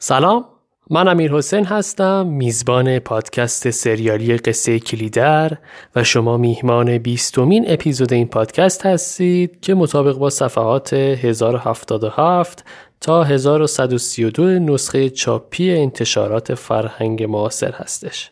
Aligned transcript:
سلام 0.00 0.44
من 0.90 1.08
امیر 1.08 1.32
حسین 1.32 1.64
هستم 1.64 2.26
میزبان 2.26 2.98
پادکست 2.98 3.70
سریالی 3.70 4.36
قصه 4.36 4.78
کلیدر 4.78 5.52
و 5.96 6.04
شما 6.04 6.36
میهمان 6.36 6.98
بیستمین 6.98 7.64
اپیزود 7.68 8.12
این 8.12 8.28
پادکست 8.28 8.86
هستید 8.86 9.60
که 9.60 9.74
مطابق 9.74 10.16
با 10.16 10.30
صفحات 10.30 10.92
1077 10.92 12.64
تا 13.00 13.24
1132 13.24 14.42
نسخه 14.58 15.10
چاپی 15.10 15.70
انتشارات 15.70 16.54
فرهنگ 16.54 17.22
معاصر 17.22 17.72
هستش. 17.72 18.30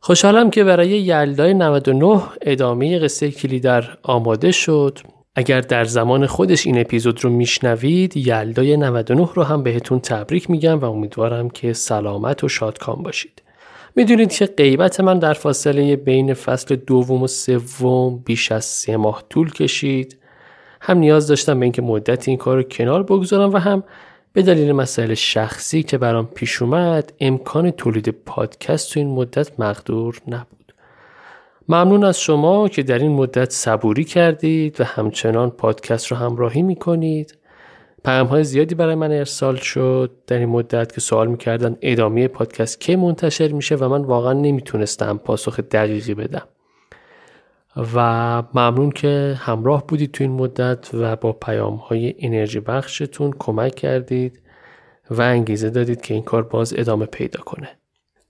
خوشحالم 0.00 0.50
که 0.50 0.64
برای 0.64 0.88
یلدای 0.88 1.54
99 1.54 2.22
ادامه 2.42 2.98
قصه 2.98 3.30
کلیدر 3.30 3.98
آماده 4.02 4.52
شد. 4.52 4.98
اگر 5.36 5.60
در 5.60 5.84
زمان 5.84 6.26
خودش 6.26 6.66
این 6.66 6.80
اپیزود 6.80 7.24
رو 7.24 7.30
میشنوید 7.30 8.16
یلدای 8.16 8.76
99 8.76 9.28
رو 9.34 9.42
هم 9.42 9.62
بهتون 9.62 10.00
تبریک 10.00 10.50
میگم 10.50 10.78
و 10.78 10.84
امیدوارم 10.84 11.50
که 11.50 11.72
سلامت 11.72 12.44
و 12.44 12.48
شادکام 12.48 13.02
باشید. 13.02 13.42
می‌دونید 13.96 14.32
که 14.32 14.46
غیبت 14.46 15.00
من 15.00 15.18
در 15.18 15.32
فاصله 15.32 15.96
بین 15.96 16.34
فصل 16.34 16.76
دوم 16.76 17.22
و 17.22 17.26
سوم 17.26 18.16
بیش 18.16 18.52
از 18.52 18.64
سه 18.64 18.96
ماه 18.96 19.22
طول 19.30 19.50
کشید. 19.50 20.18
هم 20.80 20.98
نیاز 20.98 21.26
داشتم 21.26 21.58
به 21.60 21.64
اینکه 21.64 21.82
مدت 21.82 22.28
این 22.28 22.36
کار 22.36 22.56
رو 22.56 22.62
کنار 22.62 23.02
بگذارم 23.02 23.52
و 23.52 23.56
هم 23.56 23.84
به 24.32 24.42
دلیل 24.42 24.72
مسائل 24.72 25.14
شخصی 25.14 25.82
که 25.82 25.98
برام 25.98 26.26
پیش 26.26 26.62
اومد 26.62 27.12
امکان 27.20 27.70
تولید 27.70 28.08
پادکست 28.08 28.92
تو 28.92 29.00
این 29.00 29.08
مدت 29.08 29.60
مقدور 29.60 30.20
نبود. 30.28 30.63
ممنون 31.68 32.04
از 32.04 32.20
شما 32.20 32.68
که 32.68 32.82
در 32.82 32.98
این 32.98 33.12
مدت 33.12 33.50
صبوری 33.50 34.04
کردید 34.04 34.80
و 34.80 34.84
همچنان 34.84 35.50
پادکست 35.50 36.06
رو 36.06 36.16
همراهی 36.16 36.62
می 36.62 36.76
کنید. 36.76 37.38
پیام 38.04 38.26
های 38.26 38.44
زیادی 38.44 38.74
برای 38.74 38.94
من 38.94 39.12
ارسال 39.12 39.56
شد. 39.56 40.10
در 40.26 40.38
این 40.38 40.48
مدت 40.48 40.92
که 40.92 41.00
سوال 41.00 41.28
می‌کردن 41.28 41.76
ادامه 41.82 42.28
پادکست 42.28 42.80
کی 42.80 42.96
منتشر 42.96 43.48
میشه 43.48 43.76
و 43.76 43.88
من 43.88 44.02
واقعا 44.02 44.32
نمی‌تونستم 44.32 45.18
پاسخ 45.18 45.60
دقیقی 45.60 46.14
بدم. 46.14 46.48
و 47.94 48.42
ممنون 48.54 48.90
که 48.90 49.36
همراه 49.38 49.86
بودید 49.86 50.12
تو 50.12 50.24
این 50.24 50.32
مدت 50.32 50.94
و 50.94 51.16
با 51.16 51.32
پیام 51.32 51.74
های 51.74 52.14
انرژی 52.18 52.60
بخشتون 52.60 53.32
کمک 53.38 53.74
کردید 53.74 54.40
و 55.10 55.22
انگیزه 55.22 55.70
دادید 55.70 56.00
که 56.00 56.14
این 56.14 56.22
کار 56.22 56.42
باز 56.42 56.74
ادامه 56.76 57.06
پیدا 57.06 57.40
کنه. 57.40 57.68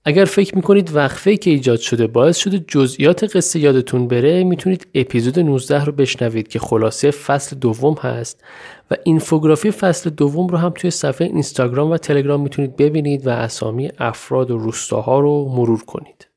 اگر 0.07 0.25
فکر 0.25 0.55
می‌کنید 0.55 0.95
وقفه 0.95 1.37
که 1.37 1.49
ایجاد 1.49 1.79
شده 1.79 2.07
باعث 2.07 2.37
شده 2.37 2.65
جزئیات 2.67 3.35
قصه 3.35 3.59
یادتون 3.59 4.07
بره 4.07 4.43
می‌تونید 4.43 4.87
اپیزود 4.95 5.39
19 5.39 5.85
رو 5.85 5.91
بشنوید 5.91 6.47
که 6.47 6.59
خلاصه 6.59 7.11
فصل 7.11 7.55
دوم 7.55 7.93
هست 7.93 8.43
و 8.91 8.95
اینفوگرافی 9.03 9.71
فصل 9.71 10.09
دوم 10.09 10.47
رو 10.47 10.57
هم 10.57 10.69
توی 10.69 10.91
صفحه 10.91 11.27
اینستاگرام 11.27 11.91
و 11.91 11.97
تلگرام 11.97 12.41
می‌تونید 12.41 12.75
ببینید 12.75 13.27
و 13.27 13.29
اسامی 13.29 13.91
افراد 13.99 14.51
و 14.51 14.57
روستاها 14.57 15.19
رو 15.19 15.49
مرور 15.49 15.83
کنید. 15.83 16.27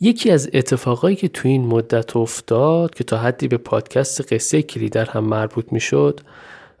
یکی 0.00 0.30
از 0.30 0.50
اتفاقایی 0.52 1.16
که 1.16 1.28
توی 1.28 1.50
این 1.50 1.66
مدت 1.66 2.16
افتاد 2.16 2.94
که 2.94 3.04
تا 3.04 3.16
حدی 3.16 3.48
به 3.48 3.56
پادکست 3.56 4.32
قصه 4.32 4.62
کلیدر 4.62 5.04
هم 5.04 5.24
مربوط 5.24 5.72
می‌شد 5.72 6.20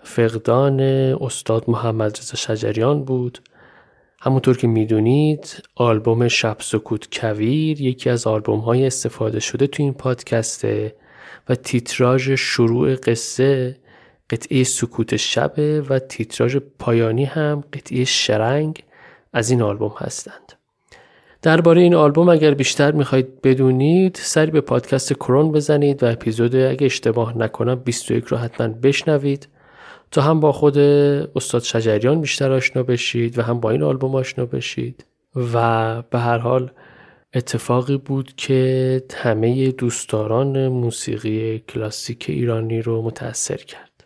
فقدان 0.02 0.80
استاد 1.20 1.64
محمد 1.70 2.18
رضا 2.18 2.36
شجریان 2.36 3.04
بود 3.04 3.38
همونطور 4.22 4.56
که 4.56 4.66
می‌دونید 4.66 5.62
آلبوم 5.74 6.28
شب 6.28 6.56
سکوت 6.60 7.18
کویر 7.18 7.80
یکی 7.80 8.10
از 8.10 8.26
آلبوم 8.26 8.60
های 8.60 8.86
استفاده 8.86 9.40
شده 9.40 9.66
تو 9.66 9.82
این 9.82 9.92
پادکسته 9.92 10.94
و 11.48 11.54
تیتراژ 11.54 12.30
شروع 12.30 12.94
قصه 12.94 13.76
قطعه 14.30 14.64
سکوت 14.64 15.16
شبه 15.16 15.80
و 15.80 15.98
تیتراژ 15.98 16.56
پایانی 16.78 17.24
هم 17.24 17.64
قطعه 17.72 18.04
شرنگ 18.04 18.82
از 19.32 19.50
این 19.50 19.62
آلبوم 19.62 19.94
هستند. 19.98 20.52
درباره 21.42 21.82
این 21.82 21.94
آلبوم 21.94 22.28
اگر 22.28 22.54
بیشتر 22.54 22.92
می‌خواید 22.92 23.42
بدونید 23.42 24.18
سری 24.22 24.50
به 24.50 24.60
پادکست 24.60 25.12
کرون 25.12 25.52
بزنید 25.52 26.02
و 26.02 26.06
اپیزود 26.06 26.56
اگه 26.56 26.86
اشتباه 26.86 27.38
نکنم 27.38 27.74
21 27.74 28.24
رو 28.24 28.36
حتما 28.36 28.68
بشنوید 28.68 29.48
تا 30.10 30.22
هم 30.22 30.40
با 30.40 30.52
خود 30.52 30.78
استاد 30.78 31.62
شجریان 31.62 32.20
بیشتر 32.20 32.52
آشنا 32.52 32.82
بشید 32.82 33.38
و 33.38 33.42
هم 33.42 33.60
با 33.60 33.70
این 33.70 33.82
آلبوم 33.82 34.14
آشنا 34.14 34.46
بشید. 34.46 35.04
و 35.36 36.02
به 36.02 36.18
هر 36.18 36.38
حال 36.38 36.70
اتفاقی 37.34 37.96
بود 37.96 38.32
که 38.36 39.02
همه 39.14 39.70
دوستداران 39.70 40.68
موسیقی 40.68 41.58
کلاسیک 41.58 42.26
ایرانی 42.28 42.82
رو 42.82 43.02
متاثر 43.02 43.56
کرد. 43.56 44.04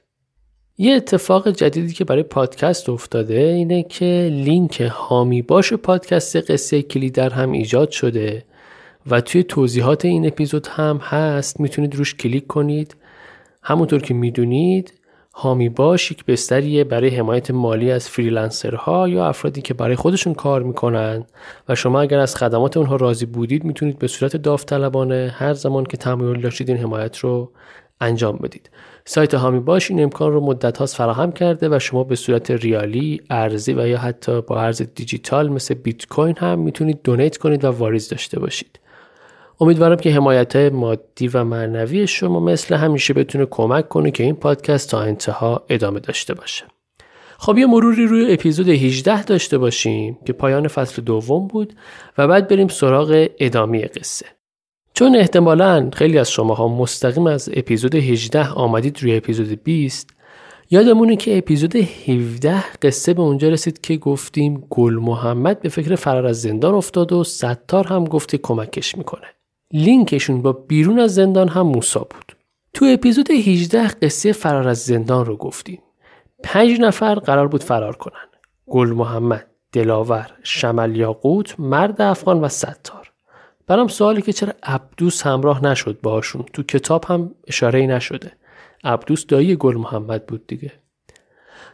یه 0.78 0.94
اتفاق 0.94 1.48
جدیدی 1.48 1.92
که 1.92 2.04
برای 2.04 2.22
پادکست 2.22 2.88
افتاده 2.88 3.38
اینه 3.38 3.82
که 3.82 4.28
لینک 4.32 4.80
هامی 4.80 5.42
باش 5.42 5.72
پادکست 5.72 6.50
قصه 6.50 6.82
کلیدر 6.82 7.30
هم 7.30 7.52
ایجاد 7.52 7.90
شده 7.90 8.44
و 9.06 9.20
توی 9.20 9.42
توضیحات 9.42 10.04
این 10.04 10.26
اپیزود 10.26 10.66
هم 10.66 10.96
هست. 10.96 11.60
می‌تونید 11.60 11.96
روش 11.96 12.14
کلیک 12.14 12.46
کنید. 12.46 12.96
همونطور 13.62 14.02
که 14.02 14.14
می‌دونید 14.14 14.92
هامی 15.36 15.68
باش 15.68 16.10
یک 16.10 16.24
بستریه 16.24 16.84
برای 16.84 17.08
حمایت 17.08 17.50
مالی 17.50 17.90
از 17.90 18.08
فریلنسرها 18.08 19.08
یا 19.08 19.26
افرادی 19.26 19.62
که 19.62 19.74
برای 19.74 19.96
خودشون 19.96 20.34
کار 20.34 20.62
می‌کنن 20.62 21.24
و 21.68 21.74
شما 21.74 22.00
اگر 22.00 22.18
از 22.18 22.36
خدمات 22.36 22.76
اونها 22.76 22.96
راضی 22.96 23.26
بودید 23.26 23.64
می‌تونید 23.64 23.98
به 23.98 24.06
صورت 24.06 24.36
داوطلبانه 24.36 25.34
هر 25.36 25.54
زمان 25.54 25.84
که 25.84 25.96
تمایل 25.96 26.40
داشتید 26.40 26.68
این 26.68 26.78
حمایت 26.78 27.18
رو 27.18 27.52
انجام 28.00 28.36
بدید 28.36 28.70
سایت 29.04 29.34
هامی 29.34 29.60
باش 29.60 29.90
این 29.90 30.02
امکان 30.02 30.32
رو 30.32 30.40
مدت 30.40 30.78
هاست 30.78 30.96
فراهم 30.96 31.32
کرده 31.32 31.68
و 31.76 31.78
شما 31.78 32.04
به 32.04 32.16
صورت 32.16 32.50
ریالی، 32.50 33.20
ارزی 33.30 33.72
و 33.72 33.86
یا 33.86 33.98
حتی 33.98 34.40
با 34.40 34.60
ارز 34.60 34.82
دیجیتال 34.94 35.48
مثل 35.48 35.74
بیت 35.74 36.06
کوین 36.06 36.36
هم 36.38 36.58
می‌تونید 36.58 37.02
دونیت 37.04 37.36
کنید 37.36 37.64
و 37.64 37.68
واریز 37.68 38.08
داشته 38.08 38.40
باشید. 38.40 38.78
امیدوارم 39.60 39.96
که 39.96 40.10
حمایت 40.10 40.56
مادی 40.56 41.28
و 41.28 41.44
معنوی 41.44 42.06
شما 42.06 42.40
مثل 42.40 42.74
همیشه 42.74 43.14
بتونه 43.14 43.46
کمک 43.46 43.88
کنه 43.88 44.10
که 44.10 44.24
این 44.24 44.34
پادکست 44.34 44.90
تا 44.90 45.00
انتها 45.00 45.64
ادامه 45.68 46.00
داشته 46.00 46.34
باشه. 46.34 46.64
خب 47.38 47.58
یه 47.58 47.66
مروری 47.66 48.06
روی 48.06 48.32
اپیزود 48.32 48.68
18 48.68 49.24
داشته 49.24 49.58
باشیم 49.58 50.18
که 50.26 50.32
پایان 50.32 50.68
فصل 50.68 51.02
دوم 51.02 51.46
بود 51.46 51.74
و 52.18 52.28
بعد 52.28 52.48
بریم 52.48 52.68
سراغ 52.68 53.26
ادامه 53.38 53.86
قصه. 53.86 54.26
چون 54.94 55.16
احتمالا 55.16 55.90
خیلی 55.92 56.18
از 56.18 56.30
شماها 56.30 56.68
مستقیم 56.68 57.26
از 57.26 57.50
اپیزود 57.54 57.94
18 57.94 58.48
آمدید 58.48 59.02
روی 59.02 59.16
اپیزود 59.16 59.62
20 59.64 60.10
یادمونه 60.70 61.16
که 61.16 61.38
اپیزود 61.38 61.76
17 61.76 62.64
قصه 62.82 63.14
به 63.14 63.22
اونجا 63.22 63.48
رسید 63.48 63.80
که 63.80 63.96
گفتیم 63.96 64.66
گل 64.70 64.94
محمد 64.94 65.60
به 65.60 65.68
فکر 65.68 65.94
فرار 65.94 66.26
از 66.26 66.42
زندان 66.42 66.74
افتاد 66.74 67.12
و 67.12 67.24
ستار 67.24 67.86
هم 67.86 68.04
گفته 68.04 68.38
کمکش 68.38 68.98
می‌کنه. 68.98 69.26
لینکشون 69.74 70.42
با 70.42 70.52
بیرون 70.52 70.98
از 70.98 71.14
زندان 71.14 71.48
هم 71.48 71.66
موسا 71.66 72.00
بود. 72.00 72.36
تو 72.74 72.84
اپیزود 72.88 73.30
18 73.30 73.88
قصه 73.88 74.32
فرار 74.32 74.68
از 74.68 74.78
زندان 74.78 75.26
رو 75.26 75.36
گفتیم. 75.36 75.82
پنج 76.42 76.80
نفر 76.80 77.14
قرار 77.14 77.48
بود 77.48 77.62
فرار 77.62 77.96
کنن. 77.96 78.28
گل 78.66 78.88
محمد، 78.88 79.46
دلاور، 79.72 80.30
شمل 80.42 80.96
یاقوت، 80.96 81.60
مرد 81.60 82.02
افغان 82.02 82.40
و 82.40 82.48
ستار. 82.48 83.12
برام 83.66 83.88
سوالی 83.88 84.22
که 84.22 84.32
چرا 84.32 84.52
عبدوس 84.62 85.22
همراه 85.22 85.64
نشد 85.64 86.00
باشون 86.02 86.44
تو 86.52 86.62
کتاب 86.62 87.04
هم 87.04 87.34
اشاره 87.46 87.86
نشده. 87.86 88.32
عبدوس 88.84 89.26
دایی 89.26 89.56
گل 89.56 89.76
محمد 89.76 90.26
بود 90.26 90.46
دیگه. 90.46 90.72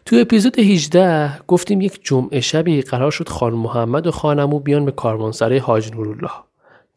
تو 0.04 0.16
اپیزود 0.16 0.58
18 0.58 1.38
گفتیم 1.46 1.80
یک 1.80 2.00
جمعه 2.02 2.40
شبی 2.40 2.82
قرار 2.82 3.10
شد 3.10 3.28
خان 3.28 3.52
محمد 3.52 4.06
و 4.06 4.10
خانمو 4.10 4.60
بیان 4.60 4.84
به 4.84 4.92
کاروانسرای 4.92 5.58
حاج 5.58 5.92
نورالله. 5.92 6.30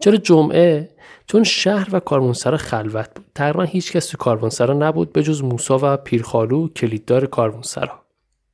چرا 0.03 0.17
جمعه؟ 0.17 0.89
چون 1.27 1.43
شهر 1.43 1.87
و 1.91 1.99
کاروانسرا 1.99 2.57
خلوت 2.57 3.09
بود. 3.15 3.25
تقریبا 3.35 3.63
هیچ 3.63 3.91
کس 3.91 4.07
تو 4.07 4.17
کاروانسرا 4.17 4.73
نبود 4.73 5.13
به 5.13 5.23
جز 5.23 5.43
موسا 5.43 5.79
و 5.81 5.97
پیرخالو 5.97 6.67
کلیددار 6.67 7.25
کاروانسرا 7.25 7.99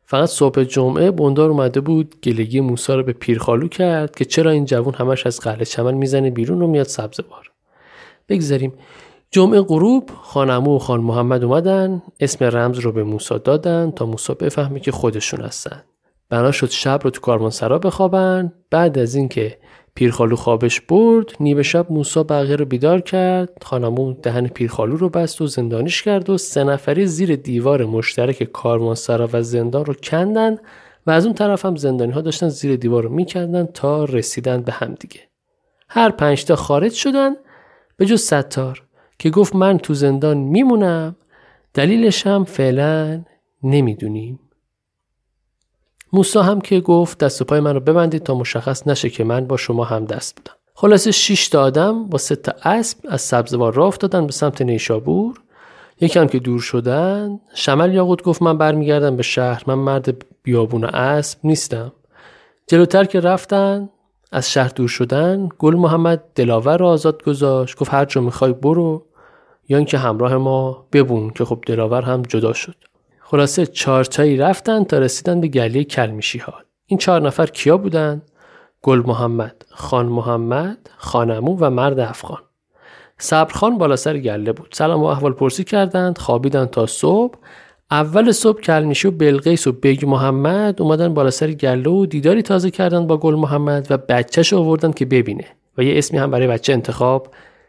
فقط 0.06 0.30
صبح 0.30 0.64
جمعه 0.64 1.12
بندار 1.12 1.50
اومده 1.50 1.82
بود 1.82 2.16
گلگی 2.24 2.59
موسا 2.59 2.96
رو 2.96 3.03
به 3.03 3.14
پیرخالو 3.14 3.68
کرد 3.68 4.16
که 4.16 4.26
چرا 4.26 4.52
این 4.52 4.66
جوون 4.66 4.94
همش 4.94 5.26
از 5.26 5.40
قهل 5.40 5.64
چمن 5.64 5.94
می‌زنه 5.94 6.29
بیرون 6.29 6.62
و 6.62 6.68
میاد 6.68 6.88
سبزوار 6.88 7.52
بگذاریم. 8.29 8.73
جمعه 9.32 9.62
غروب 9.62 10.09
خانمو 10.22 10.76
و 10.76 10.79
خان 10.79 11.02
محمد 11.02 11.44
اومدن 11.44 12.02
اسم 12.20 12.46
رمز 12.46 12.79
رو 12.79 12.91
به 12.91 13.03
موسا 13.03 13.38
دادن 13.38 13.91
تا 13.91 14.06
موسا 14.06 14.34
بفهمه 14.34 14.79
که 14.79 14.91
خودشون 14.91 15.41
هستن. 15.41 15.84
بنا 16.29 16.52
شد 16.52 16.70
شب 16.70 17.00
رو 17.03 17.09
تو 17.09 17.22
کاروانسرا 17.22 17.79
بخوابن. 17.79 18.53
بعد 18.72 18.97
از 18.97 19.16
اینکه 19.16 19.58
پیرخالو 19.96 20.36
خوابش 20.36 20.82
برد 20.82 21.32
نیمه 21.40 21.64
شب 21.64 21.91
موسا 21.91 22.24
بقیه 22.24 22.56
رو 22.56 22.66
بیدار 22.66 23.02
کرد 23.02 23.58
خانمو 23.64 24.14
دهن 24.14 24.47
پیرخالو 24.47 24.97
رو 24.97 25.09
بست 25.09 25.41
و 25.41 25.47
زندانیش 25.47 26.02
کرد 26.02 26.30
و 26.30 26.38
سه 26.38 26.64
نفری 26.64 27.06
زیر 27.06 27.36
دیوار 27.36 27.86
مشترک 27.86 28.44
کارمانسرا 28.44 29.30
و 29.34 29.41
زندان 29.41 29.86
رو 29.86 29.94
کندن 29.94 30.58
و 31.08 31.12
از 31.12 31.26
اون 31.26 31.36
طرف 31.36 31.66
هم 31.66 31.76
زندانی 31.76 32.12
ها 32.12 32.22
داشتن 32.22 32.50
زیر 32.50 32.76
دیوار 32.76 33.03
رو 33.03 33.09
میکندن 33.09 33.66
تا 33.66 34.06
رسیدن 34.06 34.62
به 34.62 34.72
هم 34.72 34.96
دیگه. 35.00 35.20
هر 35.90 36.09
پنجتا 36.09 36.56
خارج 36.56 36.94
شدن 36.94 37.32
به 37.97 38.06
جز 38.06 38.22
ستار 38.22 38.84
که 39.20 39.30
گفت 39.30 39.56
من 39.56 39.78
تو 39.78 39.94
زندان 39.94 40.38
میمونم 40.38 41.16
دلیلش 41.74 42.28
هم 42.28 42.44
فعلا 42.44 43.24
نمی‌دونیم. 43.64 44.40
موسا 46.14 46.44
هم 46.44 46.61
که 46.61 46.79
گفت 46.79 47.17
دست 47.17 47.41
و 47.41 47.46
پای 47.46 47.59
من 47.59 47.73
رو 47.73 47.79
ببندید 47.79 48.23
تا 48.23 48.35
مشخص 48.35 48.88
نشه 48.88 49.09
که 49.09 49.23
من 49.23 49.46
با 49.46 49.58
شما 49.58 49.84
هم 49.84 50.06
دست 50.06 50.35
بودم. 50.35 50.53
خلاصه 50.73 51.11
6 51.11 51.47
تا 51.47 51.61
آدم 51.61 52.06
با 52.06 52.17
سه 52.17 52.35
تا 52.35 52.53
اسب 52.64 52.97
از 53.09 53.22
سبزوار 53.22 53.73
راه 53.73 53.88
افتادن 53.88 54.26
به 54.26 54.32
سمت 54.32 54.61
نیشابور. 54.61 55.41
یکم 56.02 56.28
که 56.28 56.40
دور 56.40 56.59
شدن 56.59 57.40
شمل 57.53 57.94
یاقوت 57.94 58.23
گفت 58.23 58.41
من 58.41 58.58
برمیگردم 58.58 59.16
به 59.16 59.23
شهر 59.23 59.64
من 59.67 59.73
مرد 59.73 60.26
بیابون 60.44 60.84
اسب 60.84 61.40
نیستم. 61.44 61.91
جلوتر 62.67 63.03
که 63.03 63.20
رفتن 63.20 63.90
از 64.32 64.52
شهر 64.52 64.72
دور 64.76 64.88
شدن 64.88 65.50
گل 65.59 65.76
محمد 65.76 66.23
دلاور 66.35 66.78
را 66.78 66.90
آزاد 66.90 67.23
گذاشت 67.23 67.78
گفت 67.78 67.94
هر 67.94 68.06
جا 68.06 68.22
می‌خوای 68.22 68.53
برو 68.53 69.06
یا 69.70 69.78
اینکه 69.78 69.97
همراه 69.97 70.38
ما 70.38 70.85
ببون 70.91 71.29
که 71.29 71.46
خب 71.46 71.64
دلاور 71.67 72.02
هم 72.02 72.22
جدا 72.22 72.53
شد. 72.53 72.76
خلاصه 73.31 73.66
چارتایی 73.66 74.37
رفتن 74.37 74.84
تا 74.84 74.97
رسیدن 74.97 75.41
به 75.41 75.47
گلی 75.47 75.84
کلمیشی 75.84 76.40
ها 76.40 76.53
این 76.85 76.97
چهار 76.97 77.22
نفر 77.22 77.46
کیا 77.46 77.78
بودن؟ 77.78 78.22
گل 78.81 79.03
محمد 79.05 79.66
خان 79.70 80.05
محمد 80.05 80.90
خانمو 80.97 81.58
و 81.59 81.70
مرد 81.70 81.99
افغان. 81.99 82.40
صبرخان 83.17 83.78
بالا 83.78 83.96
سر 83.96 84.17
گله 84.17 84.53
بود. 84.53 84.70
سلام 84.73 85.02
و 85.02 85.05
احوال 85.05 85.34
پرسی 85.34 85.64
کردند 85.64 86.17
خوابیدن 86.17 86.66
تا 86.66 86.85
صبح. 86.85 87.35
اول 87.91 88.31
صبح 88.31 88.61
کلمیشی 88.61 89.08
و 89.08 89.11
بلقیس 89.11 89.67
و 89.67 89.72
بیگ 89.72 90.05
محمد 90.05 90.82
اومدن 90.82 91.14
بالا 91.14 91.29
سر 91.29 91.52
گله 91.52 91.90
و 91.90 92.05
دیداری 92.05 92.41
تازه 92.41 92.72
کردن 92.72 93.08
با 93.08 93.17
گل 93.17 93.35
محمد 93.35 93.87
و 93.90 93.97
بچهش 93.97 94.53
آوردن 94.53 94.91
که 94.91 95.05
ببینه 95.05 95.46
و 95.78 95.84
یه 95.84 95.97
اسمی 95.97 96.20
هم 96.20 96.32
برای 96.32 96.47
بچه 96.47 96.73
انتخاب 96.73 97.28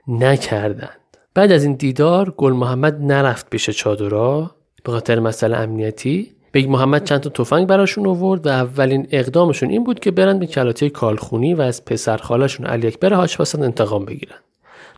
نکردند. 0.09 1.01
بعد 1.35 1.53
از 1.53 1.65
این 1.65 1.75
دیدار 1.75 2.35
گل 2.37 2.53
محمد 2.53 3.03
نرفت 3.03 3.51
پیش 3.51 3.71
چادرها. 3.71 4.60
به 4.85 4.93
خاطر 4.93 5.21
مسئله 5.21 5.57
امنیتی. 5.57 6.33
بیگ 6.53 6.69
محمد 6.69 7.05
چند 7.05 7.21
تا 7.21 7.31
تفنگ 7.31 7.67
براشون 7.67 8.07
آورد 8.07 8.47
و 8.47 8.49
اولین 8.49 9.09
اقدامشون 9.11 9.71
این 9.71 9.85
بود 9.85 10.01
که 10.01 10.11
برن 10.11 10.39
به 10.39 10.47
کلاته 10.47 10.91
کالخونی 10.91 11.55
و 11.55 11.61
از 11.61 11.85
پسر 11.85 12.17
خالشون 12.17 12.67
علی 12.67 12.87
اکبر 12.87 13.13
حاج‌پسند 13.13 13.63
انتقام 13.63 14.05
بگیرن. 14.05 14.39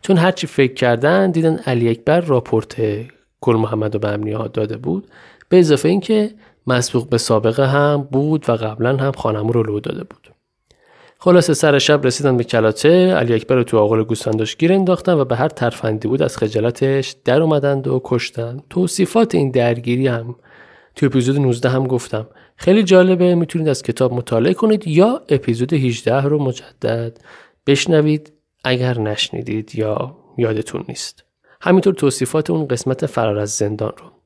چون 0.02 0.16
هرچی 0.16 0.46
فکر 0.46 0.74
کردن 0.74 1.30
دیدن 1.30 1.56
علی 1.56 1.88
اکبر 1.88 2.20
راپورت 2.20 2.76
گل 3.40 3.56
محمد 3.56 3.94
رو 3.94 4.00
به 4.00 4.08
امنیات 4.08 4.52
داده 4.52 4.76
بود. 4.76 5.08
به 5.48 5.58
اضافه 5.58 5.88
اینکه 5.88 6.30
مسبوق 6.66 7.08
به 7.08 7.18
سابقه 7.18 7.66
هم 7.66 8.08
بود 8.12 8.50
و 8.50 8.52
قبلا 8.52 8.96
هم 8.96 9.12
خانمو 9.12 9.52
رو 9.52 9.62
لو 9.62 9.80
داده 9.80 10.04
بود. 10.04 10.31
خلاصه 11.24 11.54
سر 11.54 11.78
شب 11.78 12.06
رسیدن 12.06 12.36
به 12.36 12.44
کلاته. 12.44 13.14
علی 13.14 13.34
اکبر 13.34 13.56
رو 13.56 13.64
تو 13.64 13.78
آغل 13.78 14.04
گوسفنداش 14.04 14.56
گیر 14.56 14.72
انداختن 14.72 15.12
و 15.12 15.24
به 15.24 15.36
هر 15.36 15.48
ترفندی 15.48 16.08
بود 16.08 16.22
از 16.22 16.36
خجالتش 16.36 17.14
در 17.24 17.42
اومدند 17.42 17.86
و 17.88 18.00
کشتن. 18.04 18.60
توصیفات 18.70 19.34
این 19.34 19.50
درگیری 19.50 20.06
هم 20.06 20.34
تو 20.96 21.06
اپیزود 21.06 21.38
19 21.38 21.68
هم 21.68 21.86
گفتم. 21.86 22.26
خیلی 22.56 22.82
جالبه 22.82 23.34
می‌تونید 23.34 23.68
از 23.68 23.82
کتاب 23.82 24.12
مطالعه 24.12 24.54
کنید 24.54 24.88
یا 24.88 25.22
اپیزود 25.28 25.72
18 25.72 26.20
رو 26.20 26.38
مجدد 26.42 27.18
بشنوید. 27.66 28.32
اگر 28.64 28.98
نشنیدید 28.98 29.74
یا 29.74 30.16
یادتون 30.38 30.84
نیست. 30.88 31.24
همینطور 31.60 31.94
توصیفات 31.94 32.50
اون 32.50 32.68
قسمت 32.68 33.06
فرار 33.06 33.38
از 33.38 33.50
زندان 33.50 33.92
رو. 33.96 34.21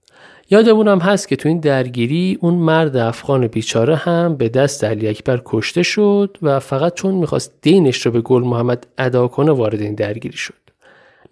یادمونم 0.50 0.98
هست 0.98 1.28
که 1.28 1.36
تو 1.36 1.48
این 1.48 1.60
درگیری 1.60 2.38
اون 2.40 2.54
مرد 2.54 2.96
افغان 2.96 3.46
بیچاره 3.46 3.96
هم 3.96 4.36
به 4.36 4.48
دست 4.48 4.84
علی 4.84 5.08
اکبر 5.08 5.42
کشته 5.44 5.82
شد 5.82 6.38
و 6.42 6.60
فقط 6.60 6.94
چون 6.94 7.14
می‌خواست 7.14 7.52
دینش 7.62 8.06
رو 8.06 8.12
به 8.12 8.20
گل 8.20 8.42
محمد 8.42 8.86
ادا 8.98 9.28
کنه 9.28 9.52
وارد 9.52 9.80
این 9.80 9.94
درگیری 9.94 10.36
شد. 10.36 10.54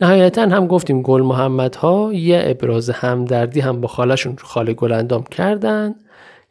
نهایتا 0.01 0.43
هم 0.43 0.67
گفتیم 0.67 1.03
گل 1.03 1.23
محمد 1.23 1.75
ها 1.77 2.11
یه 2.13 2.43
ابراز 2.47 2.91
همدردی 2.91 3.61
هم 3.61 3.81
با 3.81 3.89
خالشون 3.89 4.37
خاله 4.37 4.73
گلندام 4.73 5.23
کردن 5.23 5.95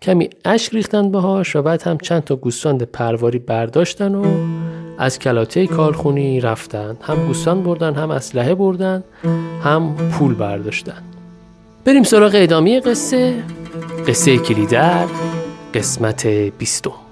کمی 0.02 0.30
اشک 0.46 0.74
ریختن 0.74 1.12
بهاش 1.12 1.56
و 1.56 1.62
بعد 1.62 1.82
هم 1.82 1.98
چند 1.98 2.24
تا 2.24 2.36
گوسفند 2.36 2.84
پرواری 2.84 3.40
برداشتن 3.40 4.16
و 4.16 4.26
از 4.98 5.20
کلاته 5.20 5.68
کارخونی 5.68 6.40
رفتن 6.40 6.98
هم 7.02 7.26
گوسفند 7.28 7.64
بردن 7.64 7.94
هم 7.94 8.12
اسلحه 8.12 8.56
بردن 8.56 9.04
هم 9.64 9.96
پول 10.12 10.34
برداشتن 10.36 11.13
بریم 11.86 12.04
سراغ 12.04 12.32
ادامه 12.36 12.80
قصه 12.80 13.44
قصه 14.08 14.38
کلیدر 14.38 15.06
قسمت 15.74 16.28
بیستم. 16.28 17.03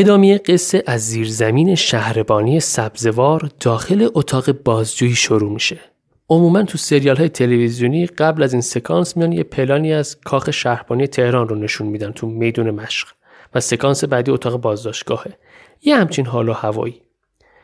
ادامه 0.00 0.38
قصه 0.38 0.82
از 0.86 1.00
زیرزمین 1.00 1.74
شهربانی 1.74 2.60
سبزوار 2.60 3.50
داخل 3.60 4.08
اتاق 4.14 4.52
بازجویی 4.52 5.14
شروع 5.14 5.52
میشه. 5.52 5.80
عموما 6.28 6.62
تو 6.62 6.78
سریال 6.78 7.16
های 7.16 7.28
تلویزیونی 7.28 8.06
قبل 8.06 8.42
از 8.42 8.52
این 8.52 8.62
سکانس 8.62 9.16
میان 9.16 9.32
یه 9.32 9.42
پلانی 9.42 9.92
از 9.92 10.20
کاخ 10.20 10.50
شهربانی 10.50 11.06
تهران 11.06 11.48
رو 11.48 11.56
نشون 11.56 11.86
میدن 11.86 12.12
تو 12.12 12.26
میدون 12.26 12.70
مشق 12.70 13.08
و 13.54 13.60
سکانس 13.60 14.04
بعدی 14.04 14.30
اتاق 14.30 14.60
بازداشتگاهه. 14.60 15.38
یه 15.82 15.96
همچین 15.96 16.26
حال 16.26 16.48
و 16.48 16.52
هوایی. 16.52 17.02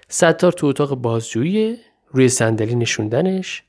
ستار 0.08 0.52
تو 0.52 0.66
اتاق 0.66 0.94
بازجویی 0.94 1.76
روی 2.12 2.28
صندلی 2.28 2.74
نشوندنش 2.74 3.62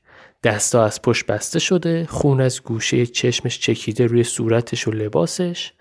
دستا 0.44 0.84
از 0.84 1.02
پشت 1.02 1.26
بسته 1.26 1.58
شده 1.58 2.06
خون 2.08 2.40
از 2.40 2.62
گوشه 2.62 3.06
چشمش 3.06 3.60
چکیده 3.60 4.06
روی 4.06 4.24
صورتش 4.24 4.88
و 4.88 4.90
لباسش 4.90 5.72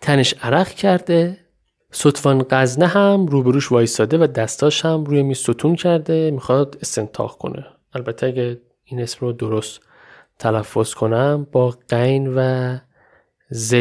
تنش 0.00 0.34
عرق 0.42 0.68
کرده 0.68 1.47
سطفان 1.90 2.46
قزنه 2.50 2.86
هم 2.86 3.26
روبروش 3.26 3.72
وایساده 3.72 4.18
و 4.18 4.26
دستاش 4.26 4.84
هم 4.84 5.04
روی 5.04 5.22
میز 5.22 5.38
ستون 5.38 5.76
کرده 5.76 6.30
می‌خواد 6.30 6.78
استنتاق 6.82 7.38
کنه. 7.38 7.66
البته 7.92 8.26
اگه 8.26 8.60
این 8.84 9.00
اسم 9.00 9.18
رو 9.20 9.32
درست 9.32 9.80
تلفظ 10.38 10.94
کنم 10.94 11.46
با 11.52 11.74
قین 11.88 12.34
و 12.36 12.78
ز 13.50 13.74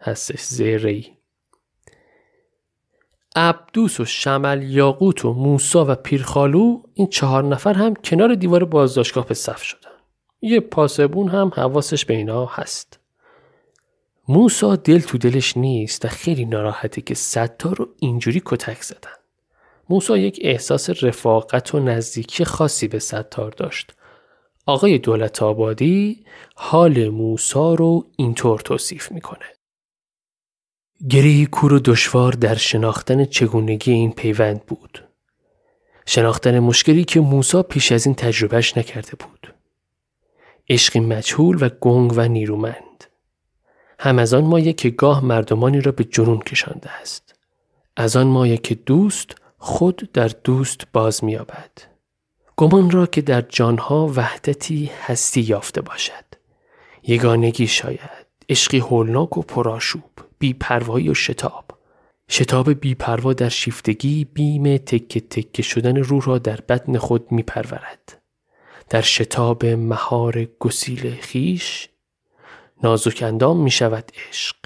هستش 0.00 0.40
ز 0.40 0.60
ری. 0.60 1.18
عبدوس 3.36 4.00
و 4.00 4.04
شمل 4.04 4.62
یاقوت 4.62 5.24
و 5.24 5.32
موسا 5.32 5.84
و 5.88 5.94
پیرخالو 5.94 6.82
این 6.94 7.06
چهار 7.06 7.44
نفر 7.44 7.72
هم 7.72 7.94
کنار 7.94 8.34
دیوار 8.34 8.64
بازداشتگاه 8.64 9.26
به 9.26 9.34
صف 9.34 9.62
شدن. 9.62 9.90
یه 10.40 10.60
پاسبون 10.60 11.28
هم 11.28 11.52
حواسش 11.54 12.04
به 12.04 12.14
اینا 12.14 12.46
هست. 12.46 12.97
موسا 14.30 14.76
دل 14.76 15.00
تو 15.00 15.18
دلش 15.18 15.56
نیست 15.56 16.04
و 16.04 16.08
خیلی 16.08 16.44
ناراحته 16.44 17.00
که 17.00 17.14
ستار 17.14 17.76
رو 17.76 17.88
اینجوری 17.98 18.42
کتک 18.44 18.82
زدن. 18.82 19.10
موسا 19.88 20.16
یک 20.16 20.40
احساس 20.42 20.90
رفاقت 21.04 21.74
و 21.74 21.80
نزدیکی 21.80 22.44
خاصی 22.44 22.88
به 22.88 22.98
ستار 22.98 23.50
داشت. 23.50 23.92
آقای 24.66 24.98
دولت 24.98 25.42
آبادی 25.42 26.24
حال 26.54 27.08
موسا 27.08 27.74
رو 27.74 28.06
اینطور 28.16 28.60
توصیف 28.60 29.12
می‌کنه. 29.12 29.46
گری 31.08 31.46
کور 31.46 31.72
و 31.72 31.78
دشوار 31.78 32.32
در 32.32 32.54
شناختن 32.54 33.24
چگونگی 33.24 33.92
این 33.92 34.12
پیوند 34.12 34.66
بود. 34.66 35.04
شناختن 36.06 36.58
مشکلی 36.58 37.04
که 37.04 37.20
موسا 37.20 37.62
پیش 37.62 37.92
از 37.92 38.06
این 38.06 38.14
تجربهش 38.14 38.76
نکرده 38.76 39.12
بود. 39.18 39.54
عشقی 40.68 41.00
مجهول 41.00 41.58
و 41.60 41.68
گنگ 41.80 42.12
و 42.16 42.28
نیرومند. 42.28 42.87
هم 43.98 44.18
از 44.18 44.34
آن 44.34 44.44
مایه 44.44 44.72
که 44.72 44.90
گاه 44.90 45.24
مردمانی 45.24 45.80
را 45.80 45.92
به 45.92 46.04
جنون 46.04 46.38
کشانده 46.38 46.90
است. 46.90 47.34
از 47.96 48.16
آن 48.16 48.26
مایه 48.26 48.56
که 48.56 48.74
دوست 48.74 49.30
خود 49.58 50.10
در 50.12 50.30
دوست 50.44 50.80
باز 50.92 51.24
مییابد. 51.24 51.70
گمان 52.56 52.90
را 52.90 53.06
که 53.06 53.22
در 53.22 53.40
جانها 53.40 54.12
وحدتی 54.16 54.90
هستی 55.06 55.40
یافته 55.40 55.80
باشد. 55.80 56.24
یگانگی 57.02 57.66
شاید 57.66 58.26
عشقی 58.48 58.78
هولناک 58.78 59.38
و 59.38 59.42
پرآشوب 59.42 60.10
بیپروایی 60.38 61.08
و 61.08 61.14
شتاب. 61.14 61.64
شتاب 62.30 62.72
بیپروا 62.72 63.32
در 63.32 63.48
شیفتگی 63.48 64.24
بیم 64.24 64.76
تکه 64.76 65.20
تکه 65.20 65.62
شدن 65.62 65.96
روح 65.96 66.24
را 66.24 66.38
در 66.38 66.60
بدن 66.68 66.98
خود 66.98 67.32
میپرورد. 67.32 68.22
در 68.90 69.00
شتاب 69.00 69.66
مهار 69.66 70.44
گسیل 70.44 71.10
خیش 71.10 71.88
نازک 72.82 73.22
اندام 73.22 73.60
می 73.60 73.70
شود 73.70 74.12
عشق. 74.28 74.56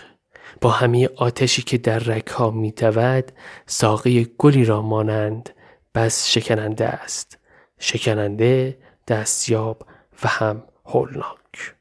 با 0.60 0.70
همه 0.70 1.08
آتشی 1.16 1.62
که 1.62 1.78
در 1.78 1.98
رکها 1.98 2.50
می 2.50 2.70
دود 2.70 3.32
ساقه 3.66 4.24
گلی 4.24 4.64
را 4.64 4.82
مانند 4.82 5.50
بس 5.94 6.28
شکننده 6.30 6.86
است. 6.86 7.38
شکننده 7.78 8.78
دستیاب 9.08 9.86
و 10.24 10.28
هم 10.28 10.62
هولناک. 10.84 11.74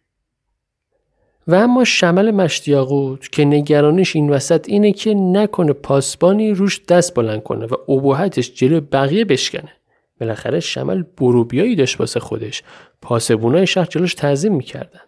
و 1.48 1.56
اما 1.56 1.84
شمل 1.84 2.32
مشتیاقوت 2.32 3.32
که 3.32 3.46
نگرانش 3.46 4.16
این 4.16 4.30
وسط 4.30 4.70
اینه 4.70 4.92
که 4.92 5.14
نکنه 5.14 5.74
پاسبانی 5.74 6.52
روش 6.52 6.86
دست 6.86 7.14
بلند 7.16 7.44
کنه 7.44 7.66
و 7.66 7.92
ابهتش 7.92 8.54
جلو 8.54 8.82
بقیه 8.82 9.26
بشکنه. 9.26 9.72
بالاخره 10.20 10.60
شمل 10.60 11.04
بروبیایی 11.18 11.76
داشت 11.76 12.00
واسه 12.00 12.20
خودش. 12.20 12.64
پاسبونای 13.02 13.68
شهر 13.68 13.86
جلوش 13.86 14.14
تعظیم 14.14 14.56
می‌کردن. 14.56 15.02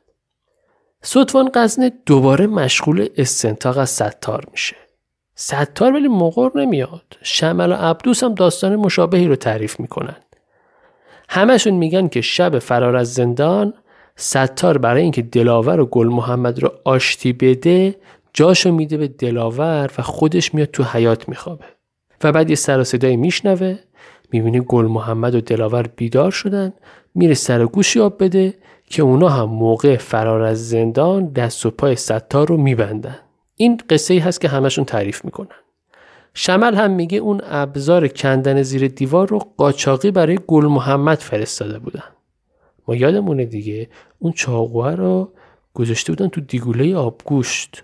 سطوان 1.05 1.49
قزنه 1.53 1.91
دوباره 2.05 2.47
مشغول 2.47 3.09
استنتاق 3.17 3.77
از 3.77 3.89
ستار 3.89 4.43
میشه. 4.51 4.75
ستار 5.35 5.93
ولی 5.93 6.07
مقر 6.07 6.49
نمیاد. 6.55 7.17
شمل 7.21 7.71
و 7.71 7.75
عبدوس 7.75 8.23
هم 8.23 8.33
داستان 8.33 8.75
مشابهی 8.75 9.27
رو 9.27 9.35
تعریف 9.35 9.79
می‌کنن. 9.79 10.15
همشون 11.29 11.73
میگن 11.73 12.07
که 12.07 12.21
شب 12.21 12.59
فرار 12.59 12.95
از 12.95 13.13
زندان 13.13 13.73
ستار 14.15 14.77
برای 14.77 15.01
اینکه 15.01 15.21
دلاور 15.21 15.79
و 15.79 15.85
گل 15.85 16.07
محمد 16.07 16.59
رو 16.59 16.71
آشتی 16.83 17.33
بده 17.33 17.95
جاشو 18.33 18.71
میده 18.71 18.97
به 18.97 19.07
دلاور 19.07 19.91
و 19.97 20.01
خودش 20.01 20.53
میاد 20.53 20.67
تو 20.67 20.83
حیات 20.83 21.29
میخوابه. 21.29 21.65
و 22.23 22.31
بعد 22.31 22.49
یه 22.49 22.55
سر 22.55 22.79
و 22.79 22.83
صدایی 22.83 23.17
میشنوه 23.17 23.79
می‌بینه 24.31 24.59
گل 24.59 24.85
محمد 24.85 25.35
و 25.35 25.41
دلاور 25.41 25.87
بیدار 25.95 26.31
شدن 26.31 26.73
میره 27.15 27.33
سر 27.33 27.65
گوشی 27.65 27.99
آب 27.99 28.23
بده 28.23 28.53
که 28.93 29.01
اونا 29.01 29.29
هم 29.29 29.49
موقع 29.49 29.97
فرار 29.97 30.41
از 30.41 30.69
زندان 30.69 31.25
دست 31.31 31.65
و 31.65 31.71
پای 31.71 31.95
ستار 31.95 32.47
رو 32.47 32.57
میبندن. 32.57 33.19
این 33.55 33.81
قصه 33.89 34.13
ای 34.13 34.19
هست 34.19 34.41
که 34.41 34.47
همشون 34.47 34.85
تعریف 34.85 35.25
می‌کنن. 35.25 35.55
شمل 36.33 36.75
هم 36.75 36.91
میگه 36.91 37.17
اون 37.17 37.41
ابزار 37.43 38.07
کندن 38.07 38.61
زیر 38.61 38.87
دیوار 38.87 39.27
رو 39.27 39.39
قاچاقی 39.57 40.11
برای 40.11 40.39
گل 40.47 40.65
محمد 40.65 41.17
فرستاده 41.17 41.79
بودن. 41.79 42.03
ما 42.87 42.95
یادمونه 42.95 43.45
دیگه 43.45 43.89
اون 44.19 44.33
چاقوه 44.33 44.91
رو 44.91 45.31
گذاشته 45.73 46.11
بودن 46.11 46.27
تو 46.27 46.41
دیگوله 46.41 46.95
آبگوشت. 46.95 47.83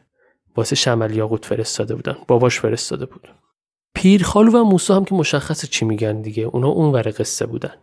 واسه 0.56 0.76
شمل 0.76 1.16
یاقوت 1.16 1.46
فرستاده 1.46 1.96
بودن 1.96 2.18
باباش 2.28 2.60
فرستاده 2.60 3.06
بود. 3.06 3.28
پیرخالو 3.94 4.52
و 4.52 4.64
موسی 4.64 4.94
هم 4.94 5.06
که 5.06 5.16
مشخصه 5.16 5.68
چی 5.68 5.86
میگن 5.86 6.22
دیگه 6.22 6.44
اونا 6.44 6.68
اون 6.68 6.92
ور 6.92 7.14
قصه 7.20 7.46
بودن. 7.46 7.74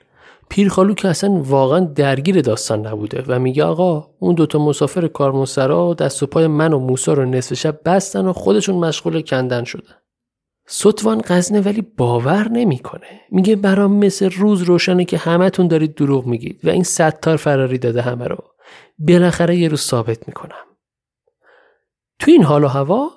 پیرخالو 0.49 0.95
که 0.95 1.09
اصلا 1.09 1.31
واقعا 1.31 1.81
درگیر 1.81 2.41
داستان 2.41 2.87
نبوده 2.87 3.25
و 3.29 3.39
میگه 3.39 3.65
آقا 3.65 4.11
اون 4.19 4.35
دوتا 4.35 4.59
مسافر 4.59 5.07
کارمونسرا 5.09 5.95
دست 5.95 6.23
و 6.23 6.27
پای 6.27 6.47
من 6.47 6.73
و 6.73 6.79
موسا 6.79 7.13
رو 7.13 7.25
نصف 7.25 7.55
شب 7.55 7.81
بستن 7.85 8.27
و 8.27 8.33
خودشون 8.33 8.75
مشغول 8.75 9.23
کندن 9.23 9.65
شدن. 9.65 9.95
ستوان 10.67 11.21
قزنه 11.21 11.61
ولی 11.61 11.83
باور 11.83 12.49
نمی‌کنه. 12.49 13.21
میگه 13.31 13.57
برام 13.57 13.93
مثل 13.93 14.31
روز 14.31 14.63
روشنه 14.63 15.05
که 15.05 15.17
همتون 15.17 15.69
دارید 15.69 15.95
دروغ 15.95 16.27
میگید 16.27 16.61
و 16.65 16.69
این 16.69 16.83
ستار 16.83 17.37
فراری 17.37 17.79
داده 17.79 18.03
همه 18.03 18.25
رو. 18.25 18.45
بالاخره 18.99 19.57
یه 19.57 19.69
روز 19.69 19.81
ثابت 19.81 20.29
می‌کنم. 20.29 20.65
تو 22.19 22.31
این 22.31 22.43
حال 22.43 22.65
و 22.65 22.69
هوا 22.69 23.11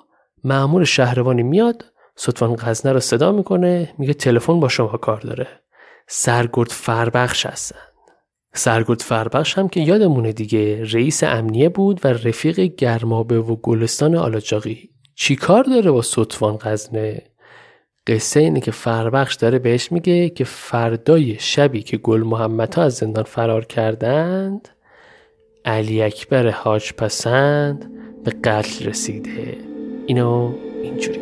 معمور 0.44 0.84
شهروانی 0.84 1.42
میاد. 1.42 1.84
ستوان 2.16 2.56
قزنه 2.56 2.92
رو 2.92 3.00
صدا 3.00 3.32
می‌کنه 3.32 3.94
میگه 3.98 4.14
تلفن 4.14 4.60
با 4.60 4.68
شما 4.68 4.88
کار 4.88 5.20
داره. 5.20 5.48
سرگرد 6.12 6.70
فربخش 6.70 7.46
هستن. 7.46 7.78
سرگرد 8.54 9.00
فربخش 9.00 9.58
هم 9.58 9.68
که 9.68 9.80
یادمونه 9.80 10.32
دیگه 10.32 10.84
رئیس 10.84 11.22
امنیه 11.22 11.68
بود 11.68 12.00
و 12.04 12.08
رفیق 12.08 12.60
گرمابه 12.60 13.38
و 13.38 13.56
گلستان 13.56 14.14
آلاجاقی 14.14 14.90
چی 15.14 15.36
کار 15.36 15.64
داره 15.64 15.90
با 15.90 16.02
ستوان 16.02 16.56
قزنه 16.56 17.22
قصه 18.06 18.40
اینه 18.40 18.60
که 18.60 18.70
فربخش 18.70 19.34
داره 19.34 19.58
بهش 19.58 19.92
میگه 19.92 20.28
که 20.28 20.44
فردای 20.44 21.36
شبی 21.38 21.82
که 21.82 21.96
گل 21.96 22.22
محمد 22.22 22.74
ها 22.74 22.82
از 22.82 22.94
زندان 22.94 23.24
فرار 23.24 23.64
کردند 23.64 24.68
علی 25.64 26.02
اکبر 26.02 26.50
حاج 26.50 26.92
پسند 26.92 27.90
به 28.24 28.30
قتل 28.30 28.84
رسیده. 28.84 29.58
اینو 30.06 30.54
اینجوری. 30.82 31.19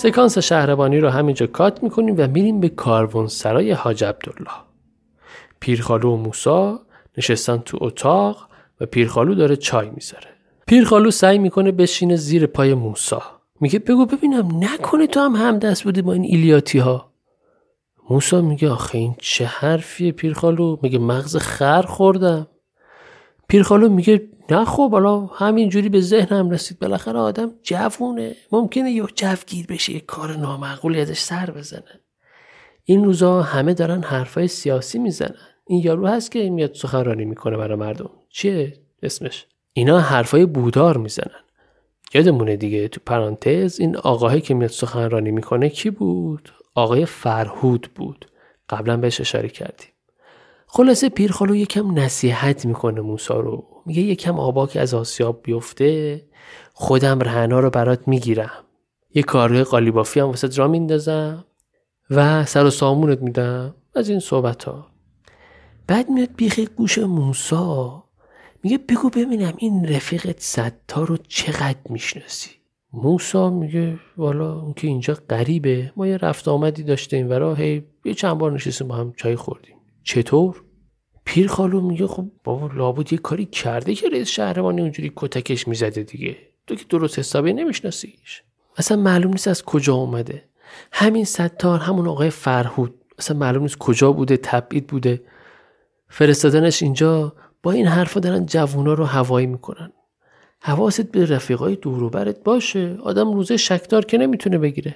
سکانس 0.00 0.38
شهربانی 0.38 1.00
رو 1.00 1.08
همینجا 1.08 1.46
کات 1.46 1.82
می‌کنیم 1.82 2.14
و 2.18 2.26
میریم 2.26 2.60
به 2.60 2.68
کاروان 2.68 3.26
سرای 3.26 3.72
حاج 3.72 4.04
عبدالله. 4.04 4.50
پیرخالو 5.60 6.12
و 6.12 6.16
موسا 6.16 6.80
نشستن 7.18 7.56
تو 7.58 7.78
اتاق 7.80 8.48
و 8.80 8.86
پیرخالو 8.86 9.34
داره 9.34 9.56
چای 9.56 9.90
می‌ذاره. 9.90 10.28
پیرخالو 10.66 11.10
سعی 11.10 11.38
می‌کنه 11.38 11.72
بشینه 11.72 12.16
زیر 12.16 12.46
پای 12.46 12.74
موسا. 12.74 13.22
میگه 13.60 13.78
بگو 13.78 14.06
ببینم 14.06 14.64
نکنه 14.64 15.06
تو 15.06 15.20
هم 15.20 15.36
هم 15.36 15.58
دست 15.58 15.84
بودی 15.84 16.02
با 16.02 16.12
این 16.12 16.24
ایلیاتی 16.24 16.78
ها 16.78 17.10
موسا 18.10 18.40
میگه 18.40 18.70
آخه 18.70 18.98
این 18.98 19.14
چه 19.18 19.44
حرفیه 19.44 20.12
پیرخالو؟ 20.12 20.78
میگه 20.82 20.98
مغز 20.98 21.36
خر 21.36 21.82
خوردم. 21.82 22.46
پیرخالو 23.48 23.88
میگه 23.88 24.28
نه 24.50 24.64
خب 24.64 24.90
حالا 24.90 25.20
همینجوری 25.26 25.88
به 25.88 26.00
ذهنم 26.00 26.50
رسید. 26.50 26.78
بالاخره 26.78 27.18
آدم 27.18 27.52
جوونه. 27.62 28.36
ممکنه 28.52 28.90
یه 28.90 29.04
جوگیر 29.14 29.66
بشه 29.66 29.92
یه 29.92 30.00
کار 30.00 30.36
نامعقولی 30.36 31.00
ازش 31.00 31.18
سر 31.18 31.50
بزنه. 31.50 32.00
این 32.84 33.04
روزا 33.04 33.42
همه 33.42 33.74
دارن 33.74 34.02
حرفای 34.02 34.48
سیاسی 34.48 34.98
می‌زنن. 34.98 35.34
این 35.66 35.82
یارو 35.84 36.06
هست 36.06 36.30
که 36.30 36.50
میاد 36.50 36.74
سخنرانی 36.74 37.24
می‌کنه 37.24 37.56
برای 37.56 37.78
مردم. 37.78 38.10
چیه 38.28 38.72
اسمش؟ 39.02 39.46
اینا 39.72 40.00
حرفای 40.00 40.46
بودار 40.46 40.96
می‌زنن. 40.96 41.40
یادمونه 42.14 42.56
دیگه 42.56 42.88
تو 42.88 43.00
پرانتز 43.06 43.80
این 43.80 43.96
آقاهی 43.96 44.40
که 44.40 44.54
میاد 44.54 44.70
سخنرانی 44.70 45.30
می‌کنه 45.30 45.68
کی 45.68 45.90
بود؟ 45.90 46.52
آقای 46.74 47.06
فرهود 47.06 47.88
بود. 47.94 48.26
قبلا 48.68 48.96
بهش 48.96 49.20
اشاره 49.20 49.48
کردیم. 49.48 49.88
خلاصه 50.66 51.08
پیرخالو 51.08 51.56
یکم 51.56 51.98
نصیحت 51.98 52.66
می‌کنه 52.66 53.00
موسا 53.00 53.40
رو. 53.40 53.66
میگه 53.90 54.02
یکم 54.02 54.38
آبا 54.38 54.68
از 54.74 54.94
آسیاب 54.94 55.40
بیفته 55.42 56.22
خودم 56.72 57.20
رهنا 57.20 57.60
رو 57.60 57.70
برات 57.70 58.08
می‌گیرم. 58.08 58.64
یه 59.14 59.22
کارگاه 59.22 59.64
قالیبافی 59.64 60.20
هم 60.20 60.26
واسه 60.26 60.48
را 60.48 60.68
میندازم 60.68 61.44
و 62.10 62.44
سر 62.44 62.64
و 62.64 62.70
سامونت 62.70 63.22
میدم 63.22 63.74
از 63.94 64.08
این 64.08 64.20
صحبت 64.20 64.64
ها 64.64 64.86
بعد 65.86 66.10
میاد 66.10 66.28
بیخی 66.36 66.66
گوش 66.66 66.98
موسا 66.98 68.04
میگه 68.62 68.78
بگو 68.78 69.10
ببینم 69.10 69.52
این 69.56 69.88
رفیقت 69.88 70.40
ستار 70.40 71.06
رو 71.06 71.16
چقدر 71.28 71.78
می‌شناسی؟ 71.88 72.50
موسا 72.92 73.50
میگه 73.50 73.98
والا 74.16 74.60
اون 74.60 74.72
که 74.72 74.86
اینجا 74.86 75.14
غریبه 75.30 75.92
ما 75.96 76.06
یه 76.06 76.16
رفت 76.16 76.48
آمدی 76.48 76.82
داشتیم 76.82 77.30
ورا 77.30 77.54
هی 77.54 77.84
یه 78.04 78.14
چند 78.14 78.38
بار 78.38 78.52
نشستیم 78.52 78.88
با 78.88 78.94
هم 78.94 79.12
چای 79.16 79.36
خوردیم. 79.36 79.76
چطور؟ 80.02 80.62
پیر 81.24 81.48
خالو 81.48 81.80
میگه 81.80 82.06
خب 82.06 82.26
بابا 82.44 82.70
لابد 82.74 83.12
یه 83.12 83.18
کاری 83.18 83.46
کرده 83.46 83.94
که 83.94 84.08
رئیس 84.08 84.28
شهربانی 84.28 84.80
اونجوری 84.80 85.12
کتکش 85.16 85.68
می‌زده 85.68 86.02
دیگه. 86.02 86.36
تو 86.66 86.74
که 86.74 86.84
درست 86.88 87.18
حسابی 87.18 87.52
نمیشناسیش. 87.52 88.42
اصلا 88.76 88.96
معلوم 88.96 89.30
نیست 89.30 89.48
از 89.48 89.62
کجا 89.62 89.94
اومده. 89.94 90.44
همین 90.92 91.24
ستار 91.24 91.78
همون 91.78 92.08
آقای 92.08 92.30
فرهود. 92.30 92.94
اصلا 93.18 93.36
معلوم 93.36 93.62
نیست 93.62 93.78
کجا 93.78 94.12
بوده 94.12 94.36
تبعید 94.36 94.86
بوده. 94.86 95.22
فرستادنش 96.08 96.82
اینجا 96.82 97.32
با 97.62 97.72
این 97.72 97.86
حرفا 97.86 98.20
دارن 98.20 98.46
جوونا 98.46 98.94
رو 98.94 99.04
هوایی 99.04 99.46
می‌کنن. 99.46 99.92
حواست 100.60 101.00
به 101.12 101.26
رفیقای 101.26 101.76
دوروبرت 101.76 102.42
باشه. 102.44 102.98
آدم 103.02 103.32
روزه 103.32 103.56
شکدار 103.56 104.04
که 104.04 104.18
نمی‌تونه 104.18 104.58
بگیره. 104.58 104.94